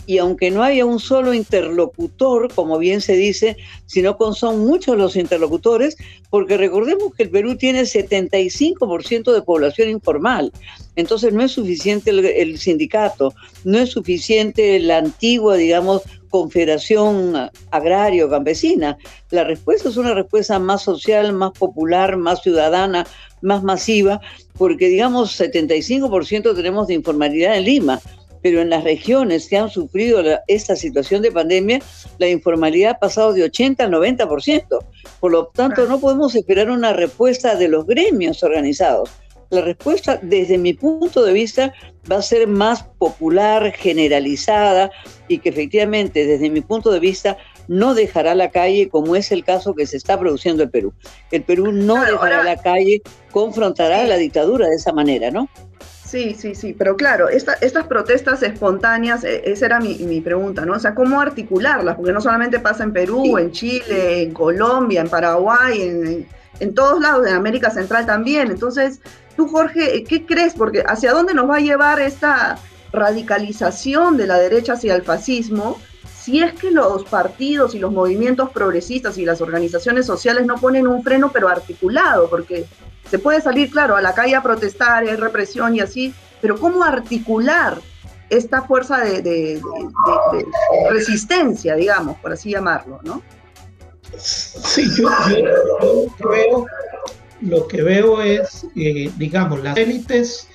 Y 0.06 0.18
aunque 0.18 0.50
no 0.50 0.62
haya 0.62 0.84
un 0.84 1.00
solo 1.00 1.32
interlocutor, 1.34 2.52
como 2.52 2.78
bien 2.78 3.00
se 3.00 3.14
dice, 3.14 3.56
sino 3.86 4.16
con 4.16 4.34
son 4.34 4.60
muchos 4.60 4.96
los 4.96 5.16
interlocutores, 5.16 5.96
porque 6.30 6.56
recordemos 6.56 7.14
que 7.14 7.24
el 7.24 7.30
Perú 7.30 7.56
tiene 7.56 7.82
75% 7.82 9.32
de 9.32 9.42
población 9.42 9.88
informal. 9.88 10.52
Entonces 10.96 11.32
no 11.32 11.42
es 11.42 11.52
suficiente 11.52 12.10
el, 12.10 12.24
el 12.24 12.58
sindicato, 12.58 13.34
no 13.64 13.78
es 13.78 13.90
suficiente 13.90 14.78
la 14.80 14.98
antigua, 14.98 15.56
digamos, 15.56 16.02
confederación 16.34 17.48
agrario-campesina. 17.70 18.98
La 19.30 19.44
respuesta 19.44 19.88
es 19.88 19.96
una 19.96 20.14
respuesta 20.14 20.58
más 20.58 20.82
social, 20.82 21.32
más 21.32 21.52
popular, 21.52 22.16
más 22.16 22.42
ciudadana, 22.42 23.06
más 23.40 23.62
masiva, 23.62 24.20
porque 24.58 24.88
digamos 24.88 25.38
75% 25.40 26.56
tenemos 26.56 26.88
de 26.88 26.94
informalidad 26.94 27.56
en 27.56 27.64
Lima, 27.64 28.00
pero 28.44 28.60
en 28.60 28.68
las 28.68 28.84
regiones 28.84 29.48
que 29.48 29.56
han 29.56 29.70
sufrido 29.70 30.22
esta 30.48 30.76
situación 30.76 31.22
de 31.22 31.32
pandemia, 31.32 31.80
la 32.18 32.28
informalidad 32.28 32.90
ha 32.90 32.98
pasado 32.98 33.32
de 33.32 33.42
80 33.44 33.84
al 33.84 33.90
90%. 33.90 34.84
Por 35.18 35.32
lo 35.32 35.46
tanto, 35.46 35.86
no 35.86 35.98
podemos 35.98 36.34
esperar 36.34 36.68
una 36.68 36.92
respuesta 36.92 37.54
de 37.54 37.68
los 37.68 37.86
gremios 37.86 38.42
organizados 38.42 39.08
la 39.50 39.60
respuesta, 39.60 40.18
desde 40.20 40.58
mi 40.58 40.74
punto 40.74 41.24
de 41.24 41.32
vista, 41.32 41.72
va 42.10 42.16
a 42.16 42.22
ser 42.22 42.48
más 42.48 42.82
popular, 42.82 43.72
generalizada 43.72 44.90
y 45.28 45.38
que 45.38 45.50
efectivamente, 45.50 46.26
desde 46.26 46.50
mi 46.50 46.60
punto 46.60 46.90
de 46.90 46.98
vista, 46.98 47.36
no 47.68 47.94
dejará 47.94 48.34
la 48.34 48.50
calle 48.50 48.88
como 48.88 49.16
es 49.16 49.32
el 49.32 49.44
caso 49.44 49.74
que 49.74 49.86
se 49.86 49.96
está 49.96 50.18
produciendo 50.18 50.64
en 50.64 50.70
Perú. 50.70 50.92
El 51.30 51.44
Perú 51.44 51.72
no 51.72 52.04
dejará 52.04 52.42
la 52.42 52.56
calle, 52.56 53.00
confrontará 53.30 54.04
la 54.04 54.16
dictadura 54.16 54.68
de 54.68 54.74
esa 54.74 54.92
manera, 54.92 55.30
¿no? 55.30 55.48
Sí, 56.04 56.34
sí, 56.34 56.54
sí, 56.54 56.74
pero 56.74 56.96
claro, 56.96 57.28
estas 57.28 57.86
protestas 57.88 58.42
espontáneas, 58.42 59.24
e, 59.24 59.50
esa 59.50 59.66
era 59.66 59.80
mi, 59.80 60.20
pregunta, 60.20 60.64
¿no? 60.66 60.74
O 60.74 60.78
sea, 60.78 60.94
¿cómo 60.94 61.20
articularlas? 61.20 61.96
Porque 61.96 62.12
no 62.12 62.20
solamente 62.20 62.60
pasa 62.60 62.84
en 62.84 62.92
Perú, 62.92 63.38
en 63.38 63.50
Chile, 63.50 64.22
en 64.22 64.32
Colombia, 64.32 65.00
en 65.00 65.08
Paraguay, 65.08 65.82
en, 65.82 66.28
en 66.60 66.74
todos 66.74 67.00
lados, 67.00 67.26
en 67.26 67.34
América 67.34 67.70
Central 67.70 68.06
también. 68.06 68.50
Entonces, 68.50 69.00
Tú, 69.36 69.48
Jorge, 69.48 70.04
¿qué 70.04 70.24
crees? 70.24 70.54
Porque 70.54 70.84
hacia 70.86 71.12
dónde 71.12 71.34
nos 71.34 71.48
va 71.48 71.56
a 71.56 71.60
llevar 71.60 72.00
esta 72.00 72.58
radicalización 72.92 74.16
de 74.16 74.26
la 74.26 74.38
derecha 74.38 74.74
hacia 74.74 74.94
el 74.94 75.02
fascismo 75.02 75.80
si 76.14 76.42
es 76.42 76.54
que 76.54 76.70
los 76.70 77.04
partidos 77.04 77.74
y 77.74 77.78
los 77.78 77.92
movimientos 77.92 78.50
progresistas 78.50 79.18
y 79.18 79.26
las 79.26 79.42
organizaciones 79.42 80.06
sociales 80.06 80.46
no 80.46 80.56
ponen 80.56 80.86
un 80.86 81.02
freno 81.02 81.30
pero 81.32 81.48
articulado, 81.48 82.30
porque 82.30 82.64
se 83.14 83.20
puede 83.20 83.40
salir, 83.40 83.70
claro, 83.70 83.94
a 83.94 84.02
la 84.02 84.12
calle 84.12 84.34
a 84.34 84.42
protestar, 84.42 85.04
hay 85.04 85.14
represión 85.14 85.76
y 85.76 85.78
así, 85.78 86.12
pero 86.40 86.58
¿cómo 86.58 86.82
articular 86.82 87.78
esta 88.28 88.62
fuerza 88.62 88.98
de, 89.04 89.62
resistencia, 90.90 91.76
digamos, 91.76 92.18
por 92.18 92.32
así 92.32 92.50
llamarlo, 92.50 92.98
¿no? 93.04 93.22
Sí, 94.18 94.90
yo, 94.96 95.08
lo 97.40 97.68
que 97.68 97.82
veo 97.82 98.20
es, 98.20 98.66
eh, 98.74 99.12
digamos, 99.16 99.62
las 99.62 99.76
élites 99.76 100.48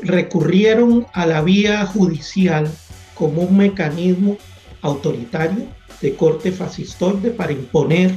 recurrieron 0.00 1.04
a 1.14 1.26
la 1.26 1.42
vía 1.42 1.84
judicial 1.84 2.70
como 3.16 3.42
un 3.42 3.56
mecanismo 3.56 4.38
autoritario 4.82 5.66
de 6.00 6.14
corte 6.14 6.52
fascistoide 6.52 7.32
para 7.32 7.50
imponer 7.50 8.14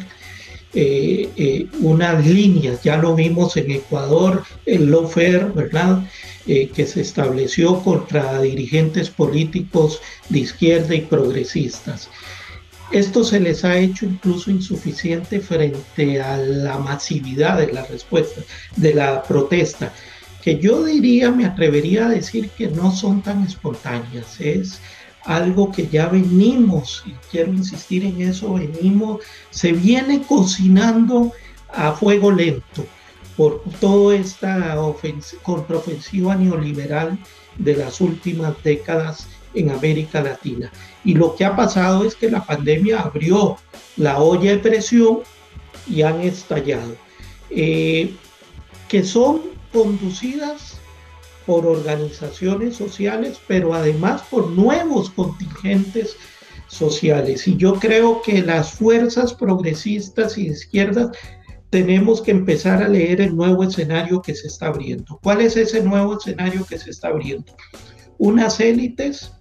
eh, 0.73 1.29
eh, 1.35 1.67
unas 1.81 2.25
líneas. 2.25 2.81
Ya 2.83 2.97
lo 2.97 3.15
vimos 3.15 3.57
en 3.57 3.71
Ecuador, 3.71 4.43
el 4.65 4.89
lawfare, 4.89 5.45
¿verdad? 5.53 6.03
que 6.43 6.87
se 6.87 7.01
estableció 7.01 7.83
contra 7.83 8.41
dirigentes 8.41 9.11
políticos 9.11 10.01
de 10.29 10.39
izquierda 10.39 10.95
y 10.95 11.01
progresistas. 11.01 12.09
esto 12.91 13.23
se 13.23 13.39
les 13.39 13.63
ha 13.63 13.77
hecho 13.77 14.05
incluso 14.05 14.49
insuficiente 14.49 15.39
frente 15.39 16.19
a 16.19 16.37
la 16.37 16.79
masividad 16.79 17.59
de 17.59 17.71
la 17.71 17.85
respuesta, 17.85 18.41
de 18.75 18.93
la 18.95 19.21
protesta, 19.23 19.93
que 20.41 20.57
yo 20.57 20.83
diría, 20.83 21.31
me 21.31 21.45
atrevería 21.45 22.07
a 22.07 22.09
decir 22.09 22.49
que 22.49 22.67
no 22.67 22.91
son 22.91 23.21
tan 23.21 23.43
espontáneas, 23.43 24.41
es 24.41 24.79
algo 25.25 25.71
que 25.71 25.87
ya 25.87 26.07
venimos, 26.07 27.03
y 27.05 27.11
quiero 27.29 27.53
insistir 27.53 28.03
en 28.05 28.21
eso, 28.21 28.53
venimos, 28.53 29.21
se 29.49 29.71
viene 29.71 30.23
cocinando 30.23 31.31
a 31.69 31.93
fuego 31.93 32.31
lento 32.31 32.85
por 33.37 33.63
toda 33.79 34.15
esta 34.15 34.77
contraofensiva 35.43 36.35
neoliberal 36.35 37.17
de 37.57 37.75
las 37.75 38.01
últimas 38.01 38.53
décadas 38.63 39.27
en 39.53 39.71
América 39.71 40.21
Latina. 40.21 40.71
Y 41.03 41.13
lo 41.13 41.35
que 41.35 41.45
ha 41.45 41.55
pasado 41.55 42.05
es 42.05 42.15
que 42.15 42.29
la 42.29 42.45
pandemia 42.45 42.99
abrió 42.99 43.57
la 43.97 44.19
olla 44.19 44.51
de 44.51 44.57
presión 44.57 45.19
y 45.87 46.01
han 46.01 46.21
estallado, 46.21 46.95
eh, 47.49 48.13
que 48.87 49.03
son 49.03 49.41
conducidas 49.71 50.80
por 51.51 51.67
organizaciones 51.67 52.77
sociales, 52.77 53.37
pero 53.45 53.73
además 53.73 54.21
por 54.31 54.49
nuevos 54.51 55.09
contingentes 55.09 56.15
sociales. 56.69 57.45
Y 57.45 57.57
yo 57.57 57.73
creo 57.73 58.21
que 58.21 58.41
las 58.41 58.71
fuerzas 58.71 59.33
progresistas 59.33 60.37
y 60.37 60.47
izquierdas 60.47 61.09
tenemos 61.69 62.21
que 62.21 62.31
empezar 62.31 62.81
a 62.81 62.87
leer 62.87 63.19
el 63.19 63.35
nuevo 63.35 63.65
escenario 63.65 64.21
que 64.21 64.33
se 64.33 64.47
está 64.47 64.67
abriendo. 64.67 65.19
¿Cuál 65.21 65.41
es 65.41 65.57
ese 65.57 65.83
nuevo 65.83 66.17
escenario 66.17 66.65
que 66.65 66.79
se 66.79 66.89
está 66.89 67.09
abriendo? 67.09 67.53
Unas 68.17 68.61
élites 68.61 69.33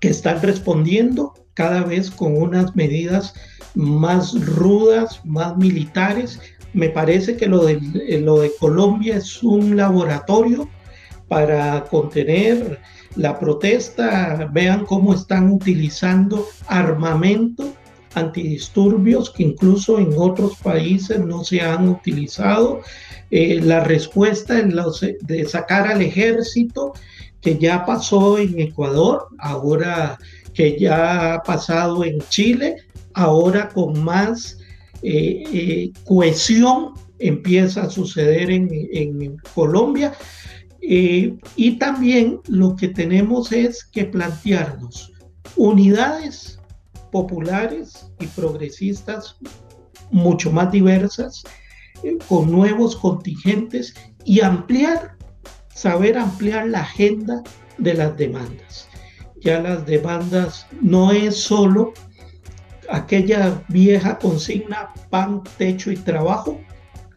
que 0.00 0.08
están 0.08 0.42
respondiendo 0.42 1.34
cada 1.54 1.84
vez 1.84 2.10
con 2.10 2.36
unas 2.36 2.74
medidas 2.74 3.32
más 3.76 4.44
rudas, 4.44 5.20
más 5.24 5.56
militares. 5.56 6.40
Me 6.72 6.88
parece 6.88 7.36
que 7.36 7.46
lo 7.46 7.64
de, 7.64 7.78
lo 8.24 8.40
de 8.40 8.50
Colombia 8.58 9.18
es 9.18 9.40
un 9.44 9.76
laboratorio 9.76 10.68
para 11.28 11.84
contener 11.84 12.80
la 13.16 13.38
protesta. 13.38 14.48
Vean 14.52 14.84
cómo 14.86 15.14
están 15.14 15.50
utilizando 15.50 16.46
armamento 16.66 17.72
antidisturbios 18.14 19.30
que 19.30 19.44
incluso 19.44 19.98
en 19.98 20.12
otros 20.16 20.56
países 20.58 21.20
no 21.20 21.44
se 21.44 21.60
han 21.60 21.88
utilizado. 21.88 22.80
Eh, 23.30 23.60
la 23.62 23.84
respuesta 23.84 24.58
en 24.58 24.74
los, 24.74 25.00
de 25.00 25.46
sacar 25.46 25.86
al 25.86 26.02
ejército 26.02 26.92
que 27.40 27.58
ya 27.58 27.84
pasó 27.84 28.38
en 28.38 28.58
Ecuador, 28.58 29.28
ahora 29.38 30.18
que 30.54 30.78
ya 30.78 31.34
ha 31.34 31.42
pasado 31.42 32.04
en 32.04 32.18
Chile, 32.30 32.76
ahora 33.14 33.68
con 33.68 34.02
más 34.02 34.58
eh, 35.02 35.44
eh, 35.52 35.90
cohesión 36.04 36.94
empieza 37.20 37.82
a 37.82 37.90
suceder 37.90 38.50
en, 38.50 38.68
en 38.92 39.36
Colombia. 39.54 40.14
Eh, 40.80 41.36
y 41.56 41.78
también 41.78 42.40
lo 42.48 42.76
que 42.76 42.88
tenemos 42.88 43.52
es 43.52 43.84
que 43.84 44.04
plantearnos 44.04 45.12
unidades 45.56 46.58
populares 47.10 48.10
y 48.20 48.26
progresistas 48.26 49.36
mucho 50.10 50.50
más 50.50 50.70
diversas, 50.70 51.42
con 52.28 52.50
nuevos 52.52 52.94
contingentes 52.94 53.92
y 54.24 54.40
ampliar 54.40 55.18
saber 55.78 56.18
ampliar 56.18 56.66
la 56.66 56.80
agenda 56.80 57.42
de 57.78 57.94
las 57.94 58.16
demandas. 58.16 58.88
Ya 59.40 59.60
las 59.60 59.86
demandas 59.86 60.66
no 60.80 61.12
es 61.12 61.36
solo 61.36 61.92
aquella 62.90 63.62
vieja 63.68 64.18
consigna 64.18 64.92
pan, 65.08 65.42
techo 65.56 65.92
y 65.92 65.96
trabajo, 65.96 66.60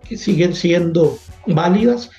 que 0.08 0.15
siguen 0.15 0.53
siendo 0.53 1.18
válidas, 1.48 2.12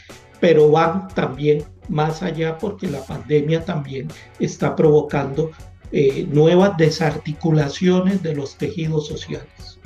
pero 0.42 0.68
van 0.72 1.06
también 1.14 1.62
más 1.88 2.20
allá 2.20 2.58
porque 2.58 2.88
la 2.88 3.00
pandemia 3.04 3.64
también 3.64 4.08
está 4.40 4.74
provocando 4.74 5.52
eh, 5.92 6.26
nuevas 6.28 6.76
desarticulaciones 6.76 8.24
de 8.24 8.34
los 8.34 8.56
tejidos 8.56 9.06
sociales. 9.06 9.78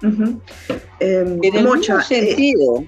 en 0.00 1.44
el 1.44 1.52
mismo 1.52 1.82
sentido, 2.02 2.84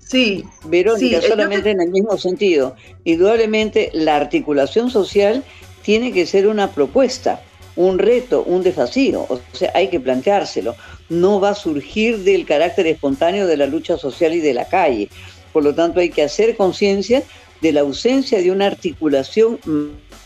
Sí. 0.00 0.44
Verónica, 0.66 1.22
solamente 1.22 1.70
en 1.70 1.80
el 1.80 1.90
mismo 1.90 2.18
sentido. 2.18 2.76
Indudablemente 3.04 3.90
la 3.94 4.16
articulación 4.16 4.90
social 4.90 5.42
tiene 5.82 6.12
que 6.12 6.26
ser 6.26 6.46
una 6.46 6.72
propuesta, 6.72 7.40
un 7.74 7.98
reto, 7.98 8.44
un 8.44 8.62
desafío. 8.62 9.24
O 9.30 9.40
sea, 9.52 9.70
hay 9.74 9.88
que 9.88 9.98
planteárselo. 9.98 10.76
No 11.08 11.40
va 11.40 11.50
a 11.50 11.54
surgir 11.54 12.18
del 12.18 12.44
carácter 12.44 12.86
espontáneo 12.86 13.46
de 13.46 13.56
la 13.56 13.66
lucha 13.66 13.96
social 13.96 14.34
y 14.34 14.40
de 14.40 14.52
la 14.52 14.66
calle. 14.66 15.08
Por 15.54 15.62
lo 15.62 15.74
tanto, 15.74 16.00
hay 16.00 16.10
que 16.10 16.22
hacer 16.22 16.56
conciencia 16.56 17.22
de 17.62 17.72
la 17.72 17.82
ausencia 17.82 18.42
de 18.42 18.50
una 18.50 18.66
articulación 18.66 19.60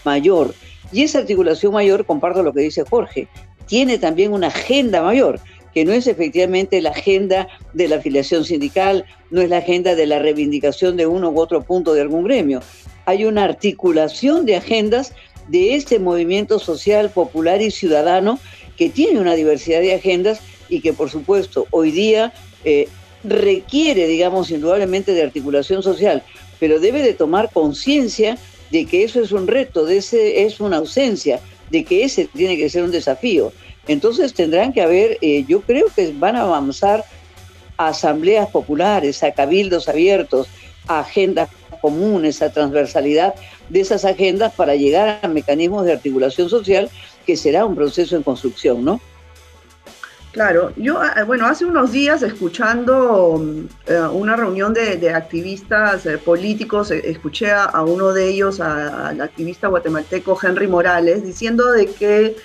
mayor. 0.04 0.54
Y 0.90 1.02
esa 1.02 1.18
articulación 1.18 1.74
mayor, 1.74 2.06
comparto 2.06 2.42
lo 2.42 2.54
que 2.54 2.62
dice 2.62 2.82
Jorge, 2.88 3.28
tiene 3.66 3.98
también 3.98 4.32
una 4.32 4.46
agenda 4.46 5.02
mayor 5.02 5.38
que 5.74 5.84
no 5.84 5.92
es 5.92 6.06
efectivamente 6.06 6.80
la 6.80 6.90
agenda 6.90 7.46
de 7.74 7.88
la 7.88 7.96
afiliación 7.96 8.46
sindical, 8.46 9.04
no 9.30 9.42
es 9.42 9.50
la 9.50 9.58
agenda 9.58 9.94
de 9.94 10.06
la 10.06 10.18
reivindicación 10.18 10.96
de 10.96 11.06
uno 11.06 11.28
u 11.28 11.38
otro 11.38 11.62
punto 11.62 11.92
de 11.92 12.00
algún 12.00 12.24
gremio. 12.24 12.62
Hay 13.04 13.26
una 13.26 13.44
articulación 13.44 14.46
de 14.46 14.56
agendas 14.56 15.12
de 15.48 15.74
este 15.74 15.98
movimiento 15.98 16.58
social, 16.58 17.10
popular 17.10 17.60
y 17.60 17.70
ciudadano 17.70 18.40
que 18.78 18.88
tiene 18.88 19.20
una 19.20 19.34
diversidad 19.34 19.80
de 19.80 19.94
agendas 19.94 20.40
y 20.70 20.80
que 20.80 20.94
por 20.94 21.10
supuesto 21.10 21.66
hoy 21.70 21.90
día 21.90 22.32
eh, 22.64 22.88
requiere, 23.24 24.06
digamos, 24.06 24.50
indudablemente 24.50 25.12
de 25.12 25.22
articulación 25.22 25.82
social, 25.82 26.22
pero 26.60 26.80
debe 26.80 27.02
de 27.02 27.14
tomar 27.14 27.50
conciencia 27.52 28.38
de 28.70 28.84
que 28.84 29.04
eso 29.04 29.20
es 29.20 29.32
un 29.32 29.46
reto, 29.46 29.84
de 29.84 29.98
ese 29.98 30.44
es 30.44 30.60
una 30.60 30.78
ausencia, 30.78 31.40
de 31.70 31.84
que 31.84 32.04
ese 32.04 32.26
tiene 32.26 32.56
que 32.56 32.70
ser 32.70 32.82
un 32.82 32.90
desafío. 32.90 33.52
Entonces 33.86 34.34
tendrán 34.34 34.72
que 34.72 34.82
haber, 34.82 35.18
eh, 35.20 35.44
yo 35.48 35.62
creo 35.62 35.86
que 35.94 36.12
van 36.12 36.36
a 36.36 36.42
avanzar 36.42 37.04
asambleas 37.76 38.50
populares, 38.50 39.22
a 39.22 39.32
cabildos 39.32 39.88
abiertos, 39.88 40.48
a 40.86 41.00
agendas 41.00 41.48
comunes, 41.80 42.42
a 42.42 42.52
transversalidad 42.52 43.34
de 43.68 43.80
esas 43.80 44.04
agendas 44.04 44.52
para 44.54 44.74
llegar 44.74 45.20
a 45.22 45.28
mecanismos 45.28 45.84
de 45.84 45.92
articulación 45.92 46.48
social, 46.48 46.90
que 47.24 47.36
será 47.36 47.64
un 47.64 47.76
proceso 47.76 48.16
en 48.16 48.22
construcción, 48.22 48.84
¿no? 48.84 49.00
Claro, 50.38 50.72
yo, 50.76 51.00
ah, 51.02 51.24
bueno, 51.24 51.46
hace 51.46 51.64
unos 51.64 51.90
días 51.90 52.22
escuchando 52.22 53.44
eh, 53.88 54.00
una 54.12 54.36
reunión 54.36 54.72
de, 54.72 55.10
activistas 55.12 56.06
eh, 56.06 56.16
políticos, 56.16 56.92
escuché 56.92 57.50
a, 57.50 57.82
uno 57.82 58.12
de 58.12 58.28
ellos, 58.28 58.60
al 58.60 59.20
activista 59.20 59.66
guatemalteco 59.66 60.38
Henry 60.40 60.68
Morales, 60.68 61.24
diciendo 61.24 61.72
de 61.72 61.86
que 61.86 62.24
eh, 62.26 62.36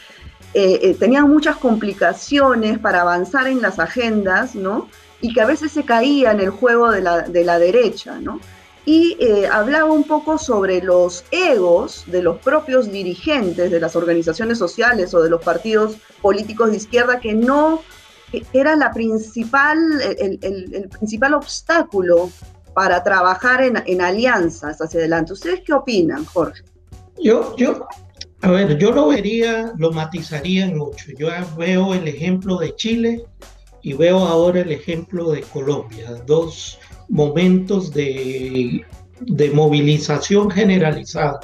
eh, 0.56 0.96
tenían 1.00 1.30
muchas 1.30 1.58
complicaciones 1.58 2.80
para 2.80 3.02
avanzar 3.02 3.46
en 3.46 3.62
las 3.62 3.78
agendas, 3.78 4.56
¿no? 4.56 4.90
Y 5.22 5.32
que 5.32 5.42
a 5.42 5.46
veces 5.46 5.72
se 5.72 5.86
caía 5.86 6.32
en 6.32 6.40
el 6.40 6.50
juego 6.50 6.90
de 6.90 7.04
la, 7.04 7.60
derecha, 7.60 8.18
¿no? 8.20 8.40
Y 8.86 9.16
eh, 9.20 9.48
hablaba 9.48 9.92
un 9.92 10.04
poco 10.04 10.38
sobre 10.38 10.82
los 10.82 11.24
egos 11.32 12.04
de 12.08 12.22
los 12.22 12.40
propios 12.40 12.92
dirigentes 12.92 13.72
de 13.72 13.80
las 13.80 13.96
organizaciones 13.96 14.58
sociales 14.58 15.14
o 15.14 15.22
de 15.22 15.30
los 15.30 15.42
partidos 15.42 15.96
políticos 16.22 16.72
de 16.72 16.78
izquierda 16.78 17.20
que 17.20 17.34
no 17.34 17.82
era 18.52 18.76
la 18.76 18.92
principal, 18.92 19.78
el, 20.02 20.90
principal 20.90 21.36
obstáculo 21.36 22.30
para 22.74 23.04
trabajar 23.04 23.62
en, 23.62 23.82
en, 23.86 24.02
alianzas 24.02 24.82
hacia 24.82 25.00
adelante. 25.00 25.34
¿Ustedes 25.34 25.62
qué 25.66 25.74
opinan, 25.74 26.26
Jorge? 26.26 26.64
Yo, 27.20 27.56
yo 27.56 27.88
a 28.44 28.52
ver, 28.52 28.78
yo 28.78 28.92
lo 28.92 29.08
vería, 29.08 29.72
lo 29.78 29.94
matizaría 29.94 30.68
mucho. 30.68 31.12
Yo 31.18 31.30
veo 31.58 31.94
el 31.94 32.06
ejemplo 32.10 32.58
de 32.58 32.76
Chile 32.76 33.24
y 33.82 33.94
veo 33.94 34.20
ahora 34.20 34.60
el 34.60 34.72
ejemplo 34.74 35.32
de 35.32 35.44
Colombia, 35.44 36.12
dos 36.26 36.78
momentos 37.10 37.94
de, 37.94 38.86
de 39.22 39.50
movilización 39.52 40.50
generalizada. 40.50 41.40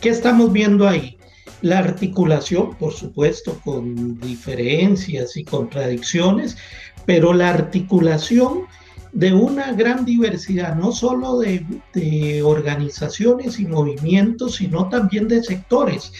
¿Qué 0.00 0.10
estamos 0.10 0.52
viendo 0.52 0.88
ahí? 0.88 1.16
La 1.60 1.78
articulación, 1.78 2.76
por 2.76 2.92
supuesto, 2.92 3.60
con 3.64 4.18
diferencias 4.20 5.36
y 5.36 5.44
contradicciones, 5.44 6.56
pero 7.04 7.32
la 7.32 7.50
articulación 7.50 8.66
de 9.12 9.32
una 9.32 9.72
gran 9.72 10.04
diversidad, 10.04 10.76
no 10.76 10.92
solo 10.92 11.38
de, 11.38 12.42
organizaciones 12.42 13.58
y 13.58 13.66
movimientos, 13.66 14.56
sino 14.56 14.88
también 14.88 15.28
de 15.28 15.42
sectores. 15.42 16.12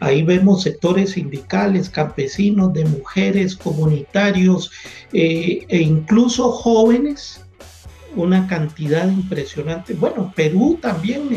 Ahí 0.00 0.22
vemos 0.22 0.62
sectores 0.62 1.10
sindicales, 1.10 1.90
campesinos, 1.90 2.72
de 2.72 2.84
mujeres, 2.84 3.56
comunitarios 3.56 4.70
eh, 5.12 5.64
e 5.68 5.80
incluso 5.80 6.50
jóvenes, 6.50 7.40
una 8.16 8.46
cantidad 8.46 9.06
impresionante. 9.08 9.94
Bueno, 9.94 10.32
Perú 10.34 10.78
también, 10.80 11.28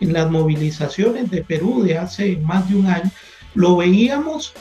en 0.00 0.12
las 0.12 0.30
movilizaciones 0.30 1.30
de 1.30 1.42
Perú 1.42 1.82
de 1.82 1.98
hace 1.98 2.36
más 2.36 2.68
de 2.68 2.76
un 2.76 2.86
año, 2.86 3.10
lo 3.54 3.76
veíamos 3.76 4.52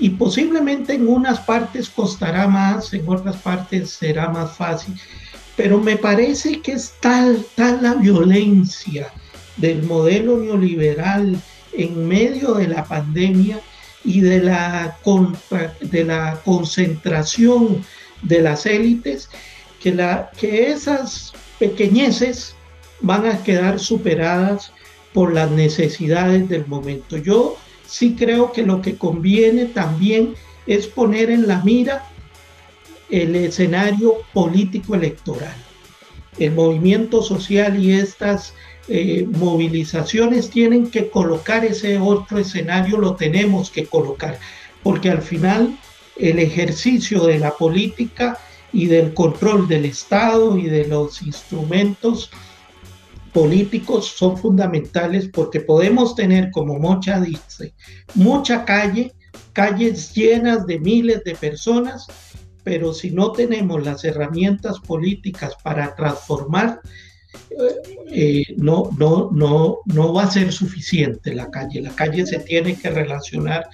y 0.00 0.10
posiblemente 0.10 0.94
en 0.94 1.08
unas 1.08 1.40
partes 1.40 1.88
costará 1.88 2.48
más, 2.48 2.92
en 2.92 3.08
otras 3.08 3.36
partes 3.36 3.90
será 3.90 4.28
más 4.28 4.56
fácil, 4.56 4.94
pero 5.56 5.80
me 5.80 5.96
parece 5.96 6.60
que 6.60 6.72
es 6.72 6.94
tal, 7.00 7.44
tal 7.54 7.82
la 7.82 7.94
violencia 7.94 9.12
del 9.56 9.84
modelo 9.84 10.38
neoliberal 10.38 11.40
en 11.72 12.08
medio 12.08 12.54
de 12.54 12.68
la 12.68 12.84
pandemia 12.84 13.60
y 14.04 14.20
de 14.20 14.42
la, 14.42 14.98
de 15.80 16.04
la 16.04 16.40
concentración 16.44 17.84
de 18.22 18.40
las 18.40 18.66
élites, 18.66 19.30
que, 19.84 20.24
que 20.38 20.72
esas 20.72 21.34
pequeñeces 21.58 22.56
van 23.00 23.26
a 23.26 23.42
quedar 23.42 23.78
superadas 23.78 24.72
por 25.12 25.34
las 25.34 25.50
necesidades 25.50 26.48
del 26.48 26.66
momento. 26.66 27.18
Yo 27.18 27.58
sí 27.86 28.16
creo 28.18 28.50
que 28.50 28.62
lo 28.62 28.80
que 28.80 28.96
conviene 28.96 29.66
también 29.66 30.34
es 30.66 30.86
poner 30.86 31.30
en 31.30 31.46
la 31.46 31.62
mira 31.62 32.06
el 33.10 33.36
escenario 33.36 34.14
político 34.32 34.94
electoral. 34.94 35.54
El 36.38 36.52
movimiento 36.52 37.22
social 37.22 37.78
y 37.78 37.92
estas 37.92 38.54
eh, 38.88 39.26
movilizaciones 39.32 40.48
tienen 40.48 40.90
que 40.90 41.10
colocar 41.10 41.62
ese 41.62 41.98
otro 41.98 42.38
escenario, 42.38 42.96
lo 42.96 43.16
tenemos 43.16 43.70
que 43.70 43.84
colocar, 43.84 44.38
porque 44.82 45.10
al 45.10 45.20
final 45.20 45.78
el 46.16 46.38
ejercicio 46.38 47.24
de 47.26 47.38
la 47.38 47.52
política 47.52 48.38
y 48.74 48.86
del 48.86 49.14
control 49.14 49.68
del 49.68 49.84
Estado 49.84 50.58
y 50.58 50.64
de 50.64 50.88
los 50.88 51.22
instrumentos 51.22 52.30
políticos 53.32 54.06
son 54.16 54.36
fundamentales 54.36 55.28
porque 55.32 55.60
podemos 55.60 56.14
tener, 56.16 56.50
como 56.50 56.78
Mocha 56.78 57.20
dice, 57.20 57.74
mucha 58.14 58.64
calle, 58.64 59.12
calles 59.52 60.12
llenas 60.12 60.66
de 60.66 60.80
miles 60.80 61.22
de 61.24 61.36
personas, 61.36 62.06
pero 62.64 62.92
si 62.92 63.10
no 63.12 63.30
tenemos 63.30 63.84
las 63.84 64.04
herramientas 64.04 64.80
políticas 64.80 65.54
para 65.62 65.94
transformar, 65.94 66.80
eh, 68.10 68.44
no, 68.56 68.90
no, 68.98 69.30
no, 69.32 69.78
no 69.84 70.12
va 70.12 70.24
a 70.24 70.30
ser 70.30 70.52
suficiente 70.52 71.34
la 71.34 71.50
calle. 71.50 71.80
La 71.80 71.94
calle 71.94 72.26
se 72.26 72.40
tiene 72.40 72.76
que 72.76 72.90
relacionar 72.90 73.68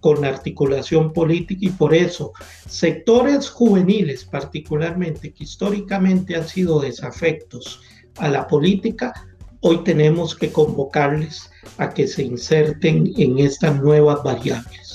con 0.00 0.24
articulación 0.24 1.12
política 1.12 1.66
y 1.66 1.70
por 1.70 1.94
eso 1.94 2.32
sectores 2.66 3.48
juveniles 3.50 4.24
particularmente 4.24 5.32
que 5.32 5.44
históricamente 5.44 6.36
han 6.36 6.48
sido 6.48 6.80
desafectos 6.80 7.80
a 8.16 8.28
la 8.28 8.46
política, 8.48 9.12
hoy 9.60 9.84
tenemos 9.84 10.34
que 10.34 10.50
convocarles 10.50 11.50
a 11.78 11.90
que 11.90 12.06
se 12.06 12.22
inserten 12.22 13.12
en 13.16 13.38
estas 13.38 13.80
nuevas 13.80 14.22
variables. 14.22 14.90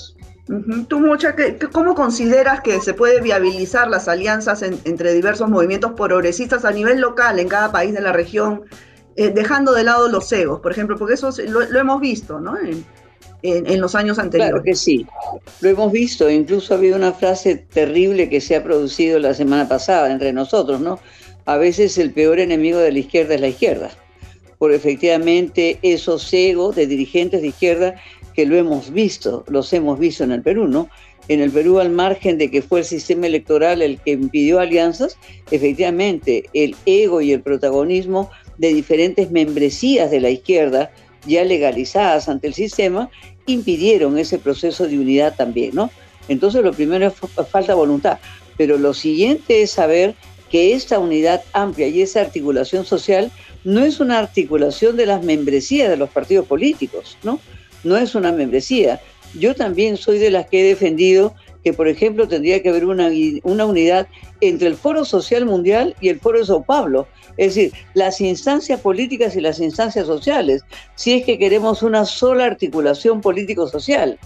Tú, 0.88 1.00
Mucha, 1.00 1.34
¿cómo 1.72 1.96
consideras 1.96 2.60
que 2.60 2.80
se 2.80 2.94
puede 2.94 3.20
viabilizar 3.20 3.88
las 3.88 4.06
alianzas 4.06 4.62
entre 4.62 5.12
diversos 5.12 5.48
movimientos 5.48 5.92
progresistas 5.96 6.64
a 6.64 6.70
nivel 6.70 7.00
local 7.00 7.40
en 7.40 7.48
cada 7.48 7.72
país 7.72 7.92
de 7.92 8.00
la 8.00 8.12
región, 8.12 8.62
eh, 9.16 9.30
dejando 9.30 9.72
de 9.72 9.82
lado 9.82 10.08
los 10.08 10.30
egos, 10.32 10.60
por 10.60 10.70
ejemplo? 10.70 10.96
Porque 10.96 11.14
eso 11.14 11.30
lo, 11.48 11.62
hemos 11.62 12.00
visto, 12.00 12.38
¿no? 12.38 12.56
En, 12.56 12.86
en, 13.42 13.80
los 13.80 13.94
años 13.94 14.18
anteriores. 14.18 14.52
Claro 14.52 14.64
que 14.64 14.74
sí, 14.74 15.06
lo 15.60 15.68
hemos 15.68 15.92
visto. 15.92 16.28
Incluso 16.30 16.74
ha 16.74 16.76
habido 16.76 16.96
una 16.96 17.12
frase 17.12 17.56
terrible 17.56 18.28
que 18.28 18.40
se 18.40 18.56
ha 18.56 18.64
producido 18.64 19.18
la 19.18 19.34
semana 19.34 19.68
pasada 19.68 20.10
entre 20.10 20.32
nosotros, 20.32 20.80
¿no? 20.80 20.98
a 21.46 21.56
veces 21.56 21.96
el 21.96 22.10
peor 22.10 22.40
enemigo 22.40 22.78
de 22.78 22.92
la 22.92 22.98
izquierda 22.98 23.34
es 23.34 23.40
la 23.40 23.48
izquierda, 23.48 23.90
por 24.58 24.72
efectivamente 24.72 25.78
esos 25.82 26.32
egos 26.32 26.74
de 26.74 26.86
dirigentes 26.86 27.40
de 27.40 27.48
izquierda 27.48 27.94
que 28.34 28.46
lo 28.46 28.56
hemos 28.56 28.92
visto, 28.92 29.44
los 29.48 29.72
hemos 29.72 29.98
visto 29.98 30.24
en 30.24 30.32
el 30.32 30.42
Perú, 30.42 30.66
¿no? 30.66 30.90
En 31.28 31.40
el 31.40 31.50
Perú, 31.50 31.78
al 31.78 31.90
margen 31.90 32.36
de 32.36 32.50
que 32.50 32.62
fue 32.62 32.80
el 32.80 32.84
sistema 32.84 33.26
electoral 33.26 33.80
el 33.80 33.98
que 34.00 34.12
impidió 34.12 34.60
alianzas, 34.60 35.16
efectivamente 35.50 36.44
el 36.52 36.76
ego 36.84 37.20
y 37.20 37.32
el 37.32 37.40
protagonismo 37.40 38.30
de 38.58 38.74
diferentes 38.74 39.30
membresías 39.30 40.10
de 40.10 40.20
la 40.20 40.30
izquierda, 40.30 40.90
ya 41.26 41.44
legalizadas 41.44 42.28
ante 42.28 42.46
el 42.46 42.54
sistema, 42.54 43.10
impidieron 43.46 44.18
ese 44.18 44.38
proceso 44.38 44.86
de 44.86 44.98
unidad 44.98 45.34
también, 45.36 45.74
¿no? 45.74 45.90
Entonces 46.28 46.62
lo 46.62 46.72
primero 46.72 47.06
es 47.06 47.14
falta 47.48 47.74
voluntad, 47.74 48.18
pero 48.56 48.78
lo 48.78 48.94
siguiente 48.94 49.62
es 49.62 49.70
saber 49.72 50.14
que 50.50 50.74
esta 50.74 50.98
unidad 50.98 51.42
amplia 51.52 51.88
y 51.88 52.02
esa 52.02 52.20
articulación 52.20 52.84
social 52.84 53.30
no 53.64 53.84
es 53.84 54.00
una 54.00 54.18
articulación 54.18 54.96
de 54.96 55.06
las 55.06 55.24
membresías 55.24 55.88
de 55.88 55.96
los 55.96 56.10
partidos 56.10 56.46
políticos, 56.46 57.18
¿no? 57.22 57.40
No 57.84 57.96
es 57.96 58.14
una 58.14 58.32
membresía. 58.32 59.00
Yo 59.34 59.54
también 59.54 59.96
soy 59.96 60.18
de 60.18 60.30
las 60.30 60.46
que 60.46 60.60
he 60.60 60.68
defendido 60.68 61.34
que, 61.66 61.72
por 61.72 61.88
ejemplo, 61.88 62.28
tendría 62.28 62.62
que 62.62 62.68
haber 62.68 62.84
una, 62.84 63.10
una 63.42 63.64
unidad 63.64 64.06
entre 64.40 64.68
el 64.68 64.76
Foro 64.76 65.04
Social 65.04 65.46
Mundial 65.46 65.96
y 66.00 66.10
el 66.10 66.20
Foro 66.20 66.38
de 66.38 66.46
Sao 66.46 66.62
Paulo. 66.62 67.08
Es 67.36 67.56
decir, 67.56 67.72
las 67.92 68.20
instancias 68.20 68.80
políticas 68.80 69.34
y 69.34 69.40
las 69.40 69.58
instancias 69.58 70.06
sociales, 70.06 70.62
si 70.94 71.14
es 71.14 71.24
que 71.24 71.40
queremos 71.40 71.82
una 71.82 72.04
sola 72.04 72.44
articulación 72.44 73.20
político-social. 73.20 74.16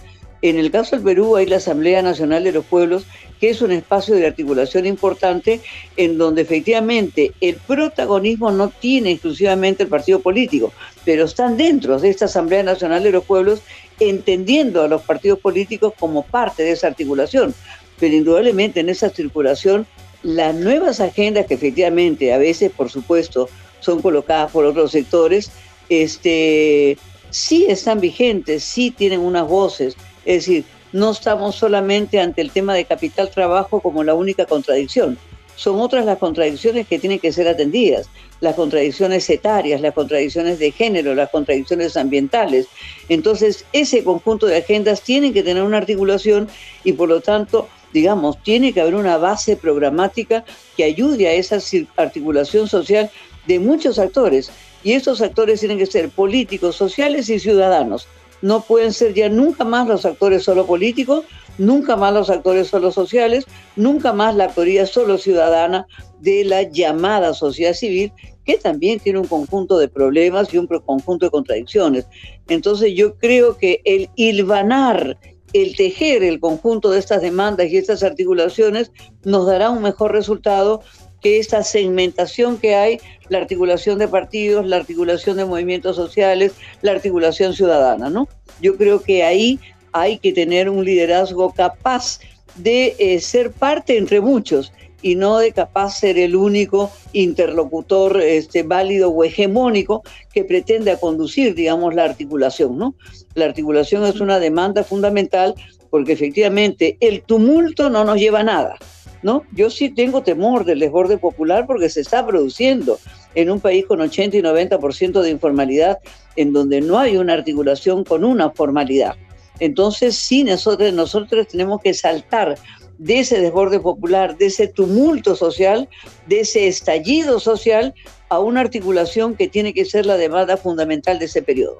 En 0.43 0.59
el 0.59 0.69
caso 0.69 0.95
del 0.95 1.03
Perú 1.03 1.35
hay 1.35 1.47
la 1.47 1.55
Asamblea 1.55 2.03
Nacional 2.03 2.43
de 2.43 2.51
los 2.51 2.65
Pueblos, 2.65 3.05
que 3.39 3.49
es 3.49 3.63
un 3.63 3.71
espacio 3.71 4.13
de 4.13 4.27
articulación 4.27 4.85
importante 4.85 5.61
en 5.97 6.19
donde 6.19 6.43
efectivamente 6.43 7.31
el 7.41 7.55
protagonismo 7.55 8.51
no 8.51 8.69
tiene 8.69 9.13
exclusivamente 9.13 9.81
el 9.81 9.89
partido 9.89 10.19
político, 10.19 10.71
pero 11.05 11.25
están 11.25 11.57
dentro 11.57 11.99
de 11.99 12.09
esta 12.09 12.25
Asamblea 12.25 12.61
Nacional 12.61 13.01
de 13.01 13.11
los 13.11 13.23
Pueblos 13.23 13.63
entendiendo 14.09 14.81
a 14.81 14.87
los 14.87 15.01
partidos 15.03 15.39
políticos 15.39 15.93
como 15.99 16.23
parte 16.23 16.63
de 16.63 16.71
esa 16.71 16.87
articulación. 16.87 17.53
Pero 17.99 18.15
indudablemente 18.15 18.79
en 18.79 18.89
esa 18.89 19.07
articulación 19.07 19.85
las 20.23 20.53
nuevas 20.55 20.99
agendas 20.99 21.45
que 21.45 21.55
efectivamente 21.55 22.33
a 22.33 22.37
veces, 22.37 22.71
por 22.71 22.89
supuesto, 22.89 23.49
son 23.79 24.01
colocadas 24.01 24.51
por 24.51 24.65
otros 24.65 24.91
sectores, 24.91 25.51
este, 25.89 26.97
sí 27.29 27.65
están 27.67 27.99
vigentes, 27.99 28.63
sí 28.63 28.91
tienen 28.91 29.19
unas 29.19 29.47
voces, 29.47 29.95
es 30.25 30.45
decir, 30.45 30.65
no 30.93 31.11
estamos 31.11 31.55
solamente 31.55 32.19
ante 32.19 32.41
el 32.41 32.51
tema 32.51 32.73
de 32.73 32.85
capital 32.85 33.29
trabajo 33.29 33.79
como 33.79 34.03
la 34.03 34.13
única 34.13 34.45
contradicción. 34.45 35.17
Son 35.61 35.79
otras 35.79 36.05
las 36.05 36.17
contradicciones 36.17 36.87
que 36.87 36.97
tienen 36.97 37.19
que 37.19 37.31
ser 37.31 37.47
atendidas, 37.47 38.09
las 38.39 38.55
contradicciones 38.55 39.29
etarias, 39.29 39.79
las 39.79 39.93
contradicciones 39.93 40.57
de 40.57 40.71
género, 40.71 41.13
las 41.13 41.29
contradicciones 41.29 41.95
ambientales. 41.97 42.65
Entonces, 43.09 43.63
ese 43.71 44.03
conjunto 44.03 44.47
de 44.47 44.57
agendas 44.57 45.03
tienen 45.03 45.33
que 45.33 45.43
tener 45.43 45.61
una 45.61 45.77
articulación 45.77 46.47
y 46.83 46.93
por 46.93 47.09
lo 47.09 47.21
tanto, 47.21 47.67
digamos, 47.93 48.41
tiene 48.41 48.73
que 48.73 48.81
haber 48.81 48.95
una 48.95 49.17
base 49.17 49.55
programática 49.55 50.43
que 50.75 50.83
ayude 50.83 51.27
a 51.27 51.33
esa 51.33 51.59
articulación 51.95 52.67
social 52.67 53.11
de 53.45 53.59
muchos 53.59 53.99
actores. 53.99 54.51
Y 54.83 54.93
estos 54.93 55.21
actores 55.21 55.59
tienen 55.59 55.77
que 55.77 55.85
ser 55.85 56.09
políticos, 56.09 56.75
sociales 56.75 57.29
y 57.29 57.37
ciudadanos 57.37 58.07
no 58.41 58.61
pueden 58.61 58.91
ser 58.91 59.13
ya 59.13 59.29
nunca 59.29 59.63
más 59.63 59.87
los 59.87 60.05
actores 60.05 60.43
solo 60.43 60.65
políticos, 60.65 61.25
nunca 61.57 61.95
más 61.95 62.13
los 62.13 62.29
actores 62.29 62.67
solo 62.67 62.91
sociales, 62.91 63.45
nunca 63.75 64.13
más 64.13 64.35
la 64.35 64.45
actoría 64.45 64.85
solo 64.85 65.17
ciudadana 65.17 65.85
de 66.19 66.43
la 66.45 66.63
llamada 66.63 67.33
sociedad 67.33 67.73
civil, 67.73 68.11
que 68.45 68.57
también 68.57 68.99
tiene 68.99 69.19
un 69.19 69.27
conjunto 69.27 69.77
de 69.77 69.87
problemas 69.87 70.53
y 70.53 70.57
un 70.57 70.67
conjunto 70.67 71.25
de 71.25 71.31
contradicciones. 71.31 72.07
Entonces 72.47 72.93
yo 72.95 73.15
creo 73.15 73.57
que 73.57 73.81
el 73.85 74.09
hilvanar, 74.15 75.17
el 75.53 75.75
tejer 75.75 76.23
el 76.23 76.39
conjunto 76.39 76.91
de 76.91 76.99
estas 76.99 77.21
demandas 77.21 77.67
y 77.67 77.77
estas 77.77 78.03
articulaciones 78.03 78.91
nos 79.23 79.45
dará 79.45 79.69
un 79.69 79.81
mejor 79.81 80.11
resultado 80.11 80.81
que 81.21 81.37
esta 81.37 81.63
segmentación 81.63 82.57
que 82.57 82.75
hay, 82.75 82.99
la 83.29 83.37
articulación 83.37 83.99
de 83.99 84.07
partidos, 84.07 84.65
la 84.65 84.77
articulación 84.77 85.37
de 85.37 85.45
movimientos 85.45 85.95
sociales, 85.95 86.53
la 86.81 86.91
articulación 86.91 87.53
ciudadana, 87.53 88.09
¿no? 88.09 88.27
Yo 88.59 88.75
creo 88.75 89.01
que 89.01 89.23
ahí 89.23 89.59
hay 89.91 90.17
que 90.19 90.33
tener 90.33 90.69
un 90.69 90.83
liderazgo 90.85 91.51
capaz 91.53 92.19
de 92.55 92.95
eh, 92.99 93.19
ser 93.19 93.51
parte 93.51 93.97
entre 93.97 94.21
muchos 94.21 94.71
y 95.01 95.15
no 95.15 95.39
de 95.39 95.51
capaz 95.51 95.97
ser 95.99 96.19
el 96.19 96.35
único 96.35 96.91
interlocutor 97.13 98.21
este, 98.21 98.63
válido 98.63 99.09
o 99.09 99.23
hegemónico 99.23 100.03
que 100.31 100.43
pretende 100.43 100.95
conducir, 100.99 101.55
digamos, 101.55 101.95
la 101.95 102.03
articulación, 102.03 102.77
¿no? 102.77 102.93
La 103.33 103.45
articulación 103.45 104.05
es 104.05 104.19
una 104.19 104.39
demanda 104.39 104.83
fundamental 104.83 105.55
porque 105.89 106.13
efectivamente 106.13 106.97
el 106.99 107.23
tumulto 107.23 107.89
no 107.89 108.03
nos 108.03 108.17
lleva 108.17 108.41
a 108.41 108.43
nada. 108.43 108.77
¿no? 109.23 109.43
Yo 109.51 109.69
sí 109.69 109.89
tengo 109.89 110.23
temor 110.23 110.65
del 110.65 110.79
desborde 110.79 111.17
popular 111.17 111.65
porque 111.67 111.89
se 111.89 112.01
está 112.01 112.25
produciendo 112.25 112.97
en 113.35 113.51
un 113.51 113.59
país 113.59 113.85
con 113.85 114.01
80 114.01 114.37
y 114.37 114.41
90% 114.41 115.21
de 115.21 115.29
informalidad, 115.29 115.99
en 116.35 116.53
donde 116.53 116.81
no 116.81 116.97
hay 116.97 117.17
una 117.17 117.33
articulación 117.33 118.03
con 118.03 118.23
una 118.23 118.49
formalidad. 118.49 119.15
Entonces, 119.61 120.15
sí, 120.15 120.43
nosotros, 120.43 120.91
nosotros 120.91 121.47
tenemos 121.47 121.81
que 121.81 121.93
saltar 121.93 122.57
de 122.97 123.19
ese 123.19 123.39
desborde 123.39 123.79
popular, 123.79 124.35
de 124.37 124.47
ese 124.47 124.67
tumulto 124.67 125.35
social, 125.35 125.87
de 126.25 126.41
ese 126.41 126.67
estallido 126.67 127.39
social, 127.39 127.93
a 128.29 128.39
una 128.39 128.61
articulación 128.61 129.35
que 129.35 129.47
tiene 129.47 129.73
que 129.73 129.85
ser 129.85 130.07
la 130.07 130.17
demanda 130.17 130.57
fundamental 130.57 131.19
de 131.19 131.25
ese 131.25 131.43
periodo. 131.43 131.77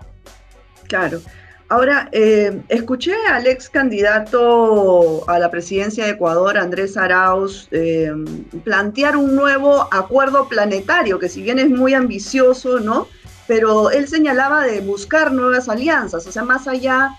Claro. 0.87 1.21
Ahora, 1.69 2.07
eh, 2.11 2.61
escuché 2.69 3.15
al 3.31 3.47
ex 3.47 3.67
candidato 3.67 5.27
a 5.27 5.39
la 5.39 5.49
presidencia 5.49 6.05
de 6.05 6.11
Ecuador, 6.11 6.57
Andrés 6.57 6.97
Arauz, 6.97 7.67
eh, 7.71 8.11
plantear 8.63 9.17
un 9.17 9.35
nuevo 9.35 9.87
acuerdo 9.91 10.49
planetario, 10.49 11.17
que 11.17 11.29
si 11.29 11.41
bien 11.41 11.57
es 11.57 11.69
muy 11.69 11.95
ambicioso, 11.95 12.79
¿no? 12.79 13.07
Pero 13.47 13.89
él 13.89 14.07
señalaba 14.07 14.65
de 14.65 14.81
buscar 14.81 15.31
nuevas 15.31 15.67
alianzas, 15.67 16.27
o 16.27 16.31
sea, 16.31 16.43
más 16.43 16.67
allá 16.67 17.11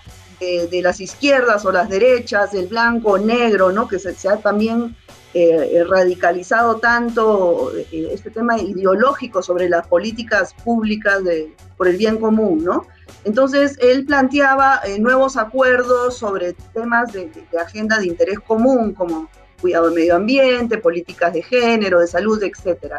de, 0.69 0.81
las 0.81 0.99
izquierdas 0.99 1.65
o 1.65 1.71
las 1.71 1.89
derechas, 1.89 2.51
del 2.51 2.67
blanco 2.67 3.11
o 3.11 3.17
negro, 3.17 3.71
¿no? 3.71 3.87
Que 3.87 3.99
se, 3.99 4.29
ha 4.29 4.37
también 4.37 4.95
eh, 5.33 5.83
radicalizado 5.87 6.77
tanto 6.77 7.71
este 7.91 8.29
tema 8.29 8.59
ideológico 8.59 9.41
sobre 9.41 9.69
las 9.69 9.87
políticas 9.87 10.53
públicas 10.63 11.23
de, 11.23 11.55
por 11.77 11.87
el 11.87 11.97
bien 11.97 12.17
común, 12.17 12.63
¿no? 12.63 12.85
Entonces, 13.25 13.77
él 13.79 14.05
planteaba 14.05 14.81
eh, 14.85 14.99
nuevos 14.99 15.37
acuerdos 15.37 16.17
sobre 16.17 16.53
temas 16.73 17.13
de, 17.13 17.31
agenda 17.61 17.99
de 17.99 18.07
interés 18.07 18.39
común, 18.39 18.93
como 18.93 19.29
cuidado 19.61 19.85
del 19.85 19.95
medio 19.95 20.15
ambiente, 20.15 20.77
políticas 20.77 21.33
de 21.33 21.41
género, 21.41 21.99
de 21.99 22.07
salud, 22.07 22.41
etc. 22.43 22.95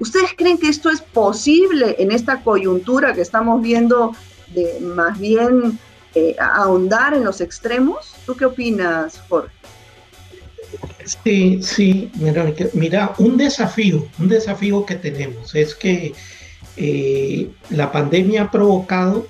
¿Ustedes 0.00 0.34
creen 0.36 0.58
que 0.58 0.68
esto 0.68 0.90
es 0.90 1.00
posible 1.00 1.96
en 1.98 2.10
esta 2.10 2.42
coyuntura 2.42 3.12
que 3.12 3.20
estamos 3.20 3.62
viendo 3.62 4.12
de 4.52 4.80
más 4.80 5.18
bien 5.18 5.78
eh, 6.14 6.36
ahondar 6.38 7.14
en 7.14 7.24
los 7.24 7.40
extremos? 7.40 8.14
¿Tú 8.26 8.36
qué 8.36 8.44
opinas, 8.46 9.20
Jorge? 9.28 9.52
Sí, 11.24 11.62
sí, 11.62 12.10
mira, 12.14 12.52
mira, 12.74 13.14
un 13.18 13.36
desafío, 13.36 14.06
un 14.18 14.28
desafío 14.28 14.84
que 14.84 14.96
tenemos 14.96 15.54
es 15.54 15.74
que 15.74 16.12
eh, 16.76 17.50
la 17.70 17.90
pandemia 17.90 18.42
ha 18.42 18.50
provocado 18.50 19.26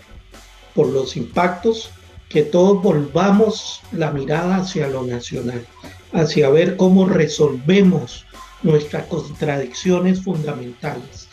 por 0.74 0.88
los 0.88 1.16
impactos, 1.16 1.90
que 2.28 2.42
todos 2.42 2.82
volvamos 2.82 3.80
la 3.92 4.10
mirada 4.10 4.56
hacia 4.56 4.88
lo 4.88 5.04
nacional, 5.04 5.64
hacia 6.12 6.50
ver 6.50 6.76
cómo 6.76 7.06
resolvemos 7.06 8.26
nuestras 8.62 9.06
contradicciones 9.06 10.22
fundamentales. 10.22 11.27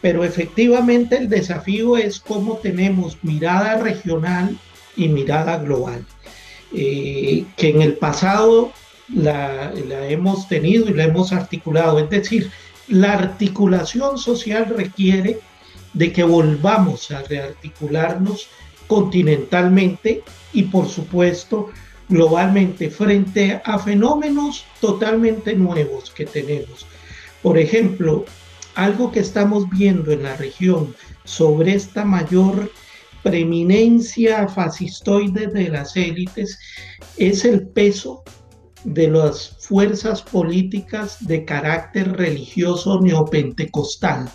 Pero 0.00 0.24
efectivamente 0.24 1.16
el 1.16 1.28
desafío 1.28 1.96
es 1.96 2.20
cómo 2.20 2.56
tenemos 2.56 3.18
mirada 3.22 3.76
regional 3.76 4.58
y 4.96 5.08
mirada 5.08 5.58
global, 5.58 6.04
eh, 6.74 7.44
que 7.56 7.68
en 7.68 7.82
el 7.82 7.94
pasado 7.94 8.72
la, 9.14 9.72
la 9.88 10.08
hemos 10.08 10.48
tenido 10.48 10.88
y 10.88 10.94
la 10.94 11.04
hemos 11.04 11.32
articulado. 11.32 11.98
Es 11.98 12.10
decir, 12.10 12.50
la 12.88 13.12
articulación 13.12 14.18
social 14.18 14.72
requiere 14.76 15.38
de 15.92 16.12
que 16.12 16.22
volvamos 16.22 17.10
a 17.10 17.22
rearticularnos 17.22 18.48
continentalmente 18.86 20.22
y 20.52 20.64
por 20.64 20.88
supuesto 20.88 21.70
globalmente 22.08 22.90
frente 22.90 23.60
a 23.64 23.78
fenómenos 23.78 24.64
totalmente 24.80 25.54
nuevos 25.54 26.10
que 26.10 26.26
tenemos. 26.26 26.86
Por 27.42 27.56
ejemplo, 27.56 28.24
algo 28.84 29.12
que 29.12 29.20
estamos 29.20 29.68
viendo 29.68 30.10
en 30.10 30.22
la 30.22 30.36
región 30.36 30.94
sobre 31.24 31.74
esta 31.74 32.02
mayor 32.04 32.72
preeminencia 33.22 34.48
fascistoide 34.48 35.48
de 35.48 35.68
las 35.68 35.96
élites 35.96 36.58
es 37.18 37.44
el 37.44 37.68
peso 37.68 38.22
de 38.84 39.08
las 39.08 39.58
fuerzas 39.60 40.22
políticas 40.22 41.26
de 41.26 41.44
carácter 41.44 42.16
religioso 42.16 43.00
neopentecostal 43.02 44.30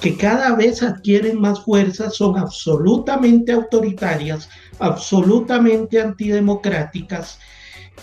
que 0.00 0.16
cada 0.16 0.54
vez 0.54 0.82
adquieren 0.82 1.40
más 1.40 1.62
fuerza, 1.62 2.10
son 2.10 2.38
absolutamente 2.38 3.52
autoritarias, 3.52 4.48
absolutamente 4.78 6.00
antidemocráticas 6.00 7.38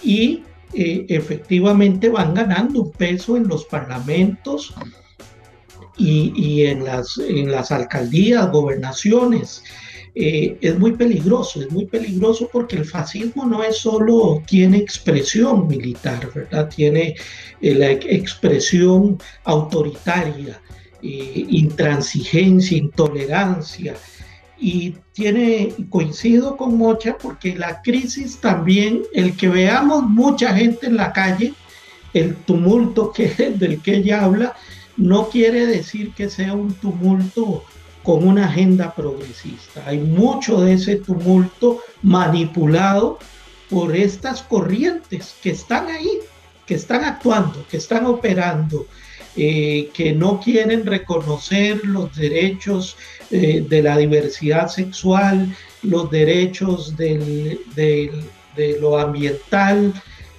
y 0.03 0.43
eh, 0.73 1.05
efectivamente 1.09 2.09
van 2.09 2.33
ganando 2.33 2.81
un 2.81 2.91
peso 2.91 3.37
en 3.37 3.47
los 3.47 3.65
parlamentos 3.65 4.73
y, 5.97 6.65
en, 6.65 6.85
las, 6.85 7.17
en 7.17 7.51
las 7.51 7.71
alcaldías, 7.71 8.51
gobernaciones. 8.51 9.63
Eh, 10.15 10.57
es 10.61 10.77
muy 10.77 10.91
peligroso, 10.91 11.61
es 11.61 11.71
muy 11.71 11.85
peligroso 11.85 12.47
porque 12.51 12.75
el 12.75 12.85
fascismo 12.85 13.45
no 13.45 13.63
es 13.63 13.77
solo, 13.77 14.43
tiene 14.45 14.77
expresión 14.77 15.67
militar, 15.67 16.29
¿verdad? 16.33 16.69
Tiene 16.69 17.15
eh, 17.61 17.73
la 17.73 17.91
expresión 17.91 19.17
autoritaria, 19.43 20.61
eh, 21.01 21.45
intransigencia, 21.49 22.77
intolerancia. 22.77 23.95
Y 24.59 24.95
tiene, 25.13 25.73
coincido 25.89 26.57
con 26.57 26.77
Mocha, 26.77 27.17
porque 27.19 27.55
la 27.55 27.81
crisis 27.81 28.39
también, 28.39 29.01
el 29.13 29.35
que 29.35 29.49
veamos 29.49 30.03
mucha 30.03 30.55
gente 30.55 30.87
en 30.87 30.95
la 30.95 31.11
calle, 31.11 31.53
el 32.13 32.35
tumulto 32.35 33.11
que, 33.11 33.27
del 33.57 33.81
que 33.81 33.95
ella 33.95 34.23
habla, 34.23 34.55
no 34.97 35.29
quiere 35.29 35.65
decir 35.65 36.13
que 36.13 36.29
sea 36.29 36.53
un 36.53 36.73
tumulto 36.73 37.63
con 38.03 38.27
una 38.27 38.45
agenda 38.45 38.93
progresista. 38.93 39.83
Hay 39.85 39.99
mucho 39.99 40.61
de 40.61 40.73
ese 40.73 40.97
tumulto 40.97 41.79
manipulado 42.01 43.17
por 43.69 43.95
estas 43.95 44.41
corrientes 44.41 45.35
que 45.41 45.51
están 45.51 45.87
ahí, 45.87 46.19
que 46.65 46.75
están 46.75 47.03
actuando, 47.03 47.65
que 47.69 47.77
están 47.77 48.05
operando, 48.05 48.87
eh, 49.35 49.89
que 49.93 50.13
no 50.13 50.39
quieren 50.39 50.85
reconocer 50.85 51.83
los 51.85 52.15
derechos 52.15 52.97
eh, 53.31 53.65
de 53.67 53.81
la 53.81 53.97
diversidad 53.97 54.67
sexual, 54.67 55.55
los 55.81 56.11
derechos 56.11 56.95
de 56.97 57.57
lo 58.79 58.97
ambiental, 58.99 59.93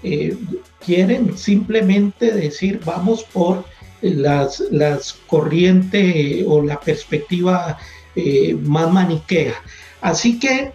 eh, 0.07 0.37
quieren 0.85 1.37
simplemente 1.39 2.31
decir 2.31 2.79
vamos 2.85 3.25
por 3.25 3.65
las, 4.05 4.61
las 4.71 5.15
corrientes 5.27 6.45
o 6.47 6.63
la 6.63 6.79
perspectiva 6.81 7.79
más 8.63 8.93
maniquea. 8.93 9.55
Así 10.01 10.39
que 10.39 10.73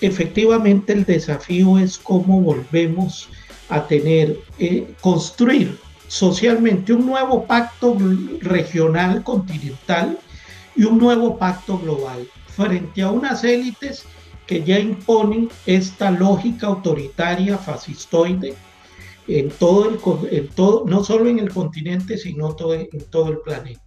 efectivamente 0.00 0.92
el 0.92 1.04
desafío 1.04 1.78
es 1.78 1.98
cómo 1.98 2.40
volvemos 2.40 3.28
a 3.68 3.86
tener, 3.86 4.36
construir 5.00 5.78
socialmente 6.08 6.92
un 6.92 7.06
nuevo 7.06 7.46
pacto 7.46 7.96
regional 8.40 9.22
continental 9.22 10.18
y 10.76 10.84
un 10.84 10.98
nuevo 10.98 11.38
pacto 11.38 11.78
global 11.78 12.28
frente 12.48 13.00
a 13.00 13.10
unas 13.10 13.44
élites 13.44 14.04
que 14.46 14.62
ya 14.62 14.78
imponen 14.78 15.48
esta 15.64 16.10
lógica 16.10 16.66
autoritaria 16.66 17.56
fascistoide 17.56 18.54
en 19.28 19.50
todo 19.50 19.88
el 19.88 19.98
en 20.30 20.48
todo, 20.48 20.84
no 20.86 21.04
solo 21.04 21.28
en 21.28 21.38
el 21.38 21.50
continente, 21.50 22.18
sino 22.18 22.54
todo, 22.54 22.74
en 22.74 22.88
todo 23.10 23.30
el 23.30 23.38
planeta. 23.38 23.82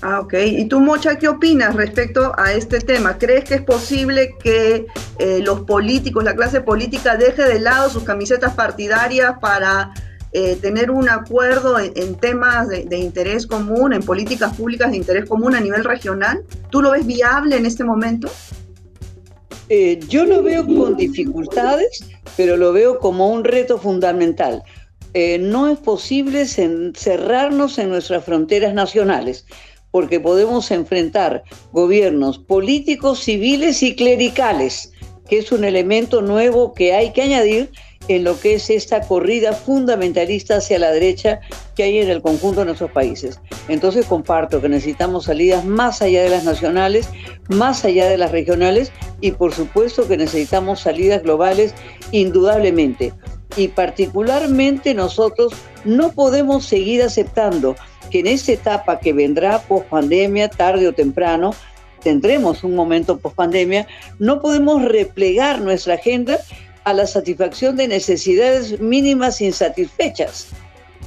Ah, 0.00 0.20
ok. 0.20 0.34
¿Y 0.46 0.66
tú, 0.66 0.80
Mocha, 0.80 1.16
qué 1.16 1.28
opinas 1.28 1.74
respecto 1.74 2.32
a 2.38 2.52
este 2.52 2.78
tema? 2.80 3.18
¿Crees 3.18 3.44
que 3.44 3.54
es 3.54 3.62
posible 3.62 4.36
que 4.40 4.86
eh, 5.18 5.40
los 5.42 5.62
políticos, 5.62 6.22
la 6.22 6.36
clase 6.36 6.60
política, 6.60 7.16
deje 7.16 7.42
de 7.42 7.58
lado 7.58 7.90
sus 7.90 8.04
camisetas 8.04 8.54
partidarias 8.54 9.34
para 9.40 9.92
eh, 10.30 10.56
tener 10.60 10.92
un 10.92 11.08
acuerdo 11.08 11.78
en, 11.80 12.14
temas 12.14 12.68
de, 12.68 12.96
interés 12.96 13.46
común, 13.46 13.92
en 13.92 14.02
políticas 14.02 14.54
públicas 14.54 14.92
de 14.92 14.98
interés 14.98 15.28
común 15.28 15.56
a 15.56 15.60
nivel 15.60 15.82
regional? 15.82 16.44
¿Tú 16.70 16.80
lo 16.80 16.92
ves 16.92 17.04
viable 17.04 17.56
en 17.56 17.66
este 17.66 17.82
momento? 17.82 18.30
Eh, 19.68 20.00
yo 20.08 20.24
lo 20.24 20.42
veo 20.42 20.66
con 20.66 20.96
dificultades, 20.96 22.04
pero 22.36 22.56
lo 22.56 22.72
veo 22.72 22.98
como 22.98 23.30
un 23.30 23.44
reto 23.44 23.78
fundamental. 23.78 24.62
Eh, 25.14 25.38
no 25.38 25.68
es 25.68 25.78
posible 25.78 26.46
cerrarnos 26.46 27.78
en 27.78 27.90
nuestras 27.90 28.24
fronteras 28.24 28.74
nacionales, 28.74 29.46
porque 29.90 30.20
podemos 30.20 30.70
enfrentar 30.70 31.42
gobiernos 31.72 32.38
políticos, 32.38 33.20
civiles 33.20 33.82
y 33.82 33.94
clericales, 33.94 34.92
que 35.28 35.38
es 35.38 35.52
un 35.52 35.64
elemento 35.64 36.22
nuevo 36.22 36.72
que 36.72 36.94
hay 36.94 37.12
que 37.12 37.22
añadir 37.22 37.70
en 38.08 38.24
lo 38.24 38.40
que 38.40 38.54
es 38.54 38.70
esta 38.70 39.02
corrida 39.02 39.52
fundamentalista 39.52 40.56
hacia 40.56 40.78
la 40.78 40.90
derecha 40.90 41.40
que 41.76 41.84
hay 41.84 41.98
en 41.98 42.08
el 42.08 42.22
conjunto 42.22 42.60
de 42.60 42.66
nuestros 42.66 42.90
países. 42.90 43.40
Entonces 43.68 44.06
comparto 44.06 44.60
que 44.60 44.68
necesitamos 44.68 45.26
salidas 45.26 45.64
más 45.64 46.02
allá 46.02 46.22
de 46.22 46.30
las 46.30 46.44
nacionales, 46.44 47.08
más 47.48 47.84
allá 47.84 48.08
de 48.08 48.18
las 48.18 48.32
regionales 48.32 48.92
y 49.20 49.32
por 49.32 49.52
supuesto 49.52 50.08
que 50.08 50.16
necesitamos 50.16 50.80
salidas 50.80 51.22
globales 51.22 51.74
indudablemente. 52.10 53.12
Y 53.56 53.68
particularmente 53.68 54.94
nosotros 54.94 55.52
no 55.84 56.12
podemos 56.12 56.64
seguir 56.64 57.02
aceptando 57.02 57.76
que 58.10 58.20
en 58.20 58.26
esta 58.26 58.52
etapa 58.52 59.00
que 59.00 59.12
vendrá 59.12 59.60
post 59.60 59.86
pandemia, 59.86 60.48
tarde 60.48 60.88
o 60.88 60.92
temprano, 60.92 61.54
tendremos 62.02 62.64
un 62.64 62.74
momento 62.74 63.18
post 63.18 63.36
pandemia, 63.36 63.86
no 64.18 64.40
podemos 64.40 64.82
replegar 64.82 65.60
nuestra 65.60 65.94
agenda 65.94 66.38
a 66.84 66.92
la 66.94 67.06
satisfacción 67.06 67.76
de 67.76 67.88
necesidades 67.88 68.80
mínimas 68.80 69.40
insatisfechas, 69.40 70.48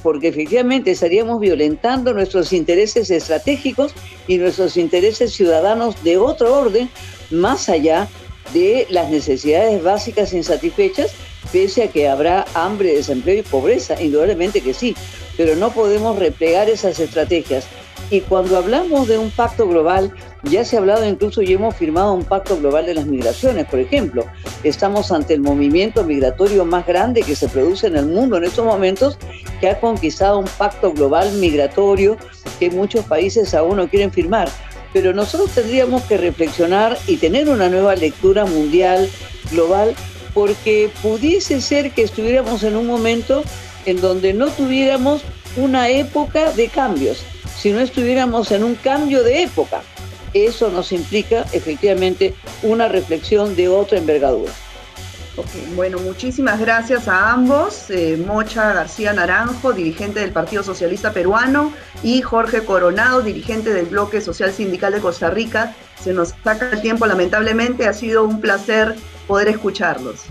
porque 0.02 0.28
efectivamente 0.28 0.90
estaríamos 0.90 1.40
violentando 1.40 2.12
nuestros 2.12 2.52
intereses 2.52 3.10
estratégicos 3.10 3.94
y 4.26 4.38
nuestros 4.38 4.76
intereses 4.76 5.32
ciudadanos 5.32 6.02
de 6.02 6.18
otro 6.18 6.58
orden, 6.58 6.88
más 7.30 7.68
allá 7.68 8.08
de 8.52 8.86
las 8.90 9.10
necesidades 9.10 9.82
básicas 9.82 10.32
insatisfechas, 10.32 11.12
pese 11.52 11.84
a 11.84 11.88
que 11.88 12.08
habrá 12.08 12.44
hambre, 12.54 12.94
desempleo 12.94 13.38
y 13.38 13.42
pobreza, 13.42 14.00
indudablemente 14.00 14.60
que 14.60 14.74
sí, 14.74 14.94
pero 15.36 15.56
no 15.56 15.72
podemos 15.72 16.18
replegar 16.18 16.68
esas 16.68 16.98
estrategias. 17.00 17.66
Y 18.10 18.20
cuando 18.20 18.58
hablamos 18.58 19.08
de 19.08 19.18
un 19.18 19.30
pacto 19.30 19.66
global, 19.66 20.12
ya 20.42 20.64
se 20.64 20.76
ha 20.76 20.80
hablado 20.80 21.06
incluso 21.06 21.40
y 21.40 21.52
hemos 21.52 21.74
firmado 21.76 22.12
un 22.12 22.24
pacto 22.24 22.58
global 22.58 22.86
de 22.86 22.94
las 22.94 23.06
migraciones, 23.06 23.66
por 23.66 23.78
ejemplo. 23.78 24.26
Estamos 24.64 25.10
ante 25.12 25.34
el 25.34 25.40
movimiento 25.40 26.04
migratorio 26.04 26.64
más 26.64 26.86
grande 26.86 27.22
que 27.22 27.36
se 27.36 27.48
produce 27.48 27.86
en 27.86 27.96
el 27.96 28.06
mundo 28.06 28.36
en 28.36 28.44
estos 28.44 28.64
momentos, 28.64 29.18
que 29.60 29.70
ha 29.70 29.80
conquistado 29.80 30.38
un 30.38 30.48
pacto 30.58 30.92
global 30.92 31.32
migratorio 31.32 32.16
que 32.58 32.70
muchos 32.70 33.04
países 33.04 33.54
aún 33.54 33.76
no 33.76 33.88
quieren 33.88 34.12
firmar. 34.12 34.48
Pero 34.92 35.14
nosotros 35.14 35.50
tendríamos 35.50 36.02
que 36.02 36.18
reflexionar 36.18 36.98
y 37.06 37.16
tener 37.16 37.48
una 37.48 37.68
nueva 37.68 37.94
lectura 37.94 38.44
mundial, 38.44 39.08
global, 39.50 39.94
porque 40.34 40.90
pudiese 41.02 41.60
ser 41.60 41.92
que 41.92 42.02
estuviéramos 42.02 42.62
en 42.62 42.76
un 42.76 42.86
momento 42.86 43.42
en 43.86 44.00
donde 44.00 44.34
no 44.34 44.48
tuviéramos 44.48 45.22
una 45.56 45.88
época 45.88 46.52
de 46.52 46.68
cambios 46.68 47.24
si 47.62 47.70
no 47.70 47.78
estuviéramos 47.78 48.50
en 48.50 48.64
un 48.64 48.74
cambio 48.74 49.22
de 49.22 49.44
época. 49.44 49.82
Eso 50.34 50.68
nos 50.70 50.90
implica 50.90 51.44
efectivamente 51.52 52.34
una 52.64 52.88
reflexión 52.88 53.54
de 53.54 53.68
otra 53.68 53.98
envergadura. 53.98 54.52
bueno, 55.76 56.00
muchísimas 56.00 56.58
gracias 56.58 57.06
a 57.06 57.30
ambos, 57.30 57.88
eh, 57.90 58.20
Mocha 58.26 58.72
García 58.72 59.12
Naranjo, 59.12 59.72
dirigente 59.72 60.18
del 60.18 60.32
Partido 60.32 60.64
Socialista 60.64 61.12
Peruano, 61.12 61.72
y 62.02 62.20
Jorge 62.20 62.64
Coronado, 62.64 63.22
dirigente 63.22 63.72
del 63.72 63.86
Bloque 63.86 64.20
Social 64.20 64.50
Sindical 64.50 64.94
de 64.94 64.98
Costa 64.98 65.30
Rica. 65.30 65.72
Se 66.02 66.12
nos 66.12 66.34
saca 66.42 66.68
el 66.72 66.82
tiempo, 66.82 67.06
lamentablemente, 67.06 67.86
ha 67.86 67.92
sido 67.92 68.24
un 68.24 68.40
placer 68.40 68.96
poder 69.28 69.46
escucharlos. 69.46 70.22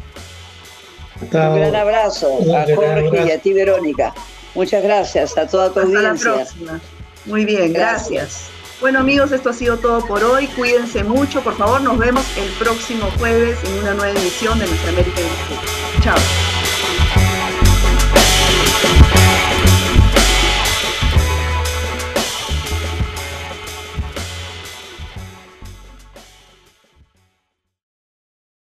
Un 1.22 1.30
gran 1.30 1.76
abrazo 1.78 2.39
a 2.54 2.65
Jorge 2.76 3.26
y 3.26 3.32
a 3.32 3.39
ti, 3.39 3.54
Verónica. 3.54 4.13
Muchas 4.54 4.84
gracias 4.84 5.38
a 5.38 5.48
toda 5.48 5.72
tu 5.72 5.80
Hasta 5.80 6.02
La 6.02 6.13
próxima. 6.13 6.82
Muy 7.26 7.46
bien, 7.46 7.74
gracias. 7.74 8.50
Bueno 8.80 9.00
amigos, 9.00 9.32
esto 9.32 9.52
ha 9.52 9.54
sido 9.54 9.78
todo 9.78 10.06
por 10.08 10.24
hoy. 10.24 10.48
Cuídense 10.48 11.04
mucho, 11.04 11.42
por 11.42 11.56
favor. 11.56 11.82
Nos 11.82 12.00
vemos 12.00 12.26
el 12.36 12.50
próximo 12.54 13.08
jueves 13.20 13.60
en 13.64 13.74
una 13.80 13.94
nueva 13.94 14.20
emisión 14.20 14.58
de 14.58 14.66
Nuestra 14.66 14.90
América 14.90 15.22
Chao. 16.02 16.18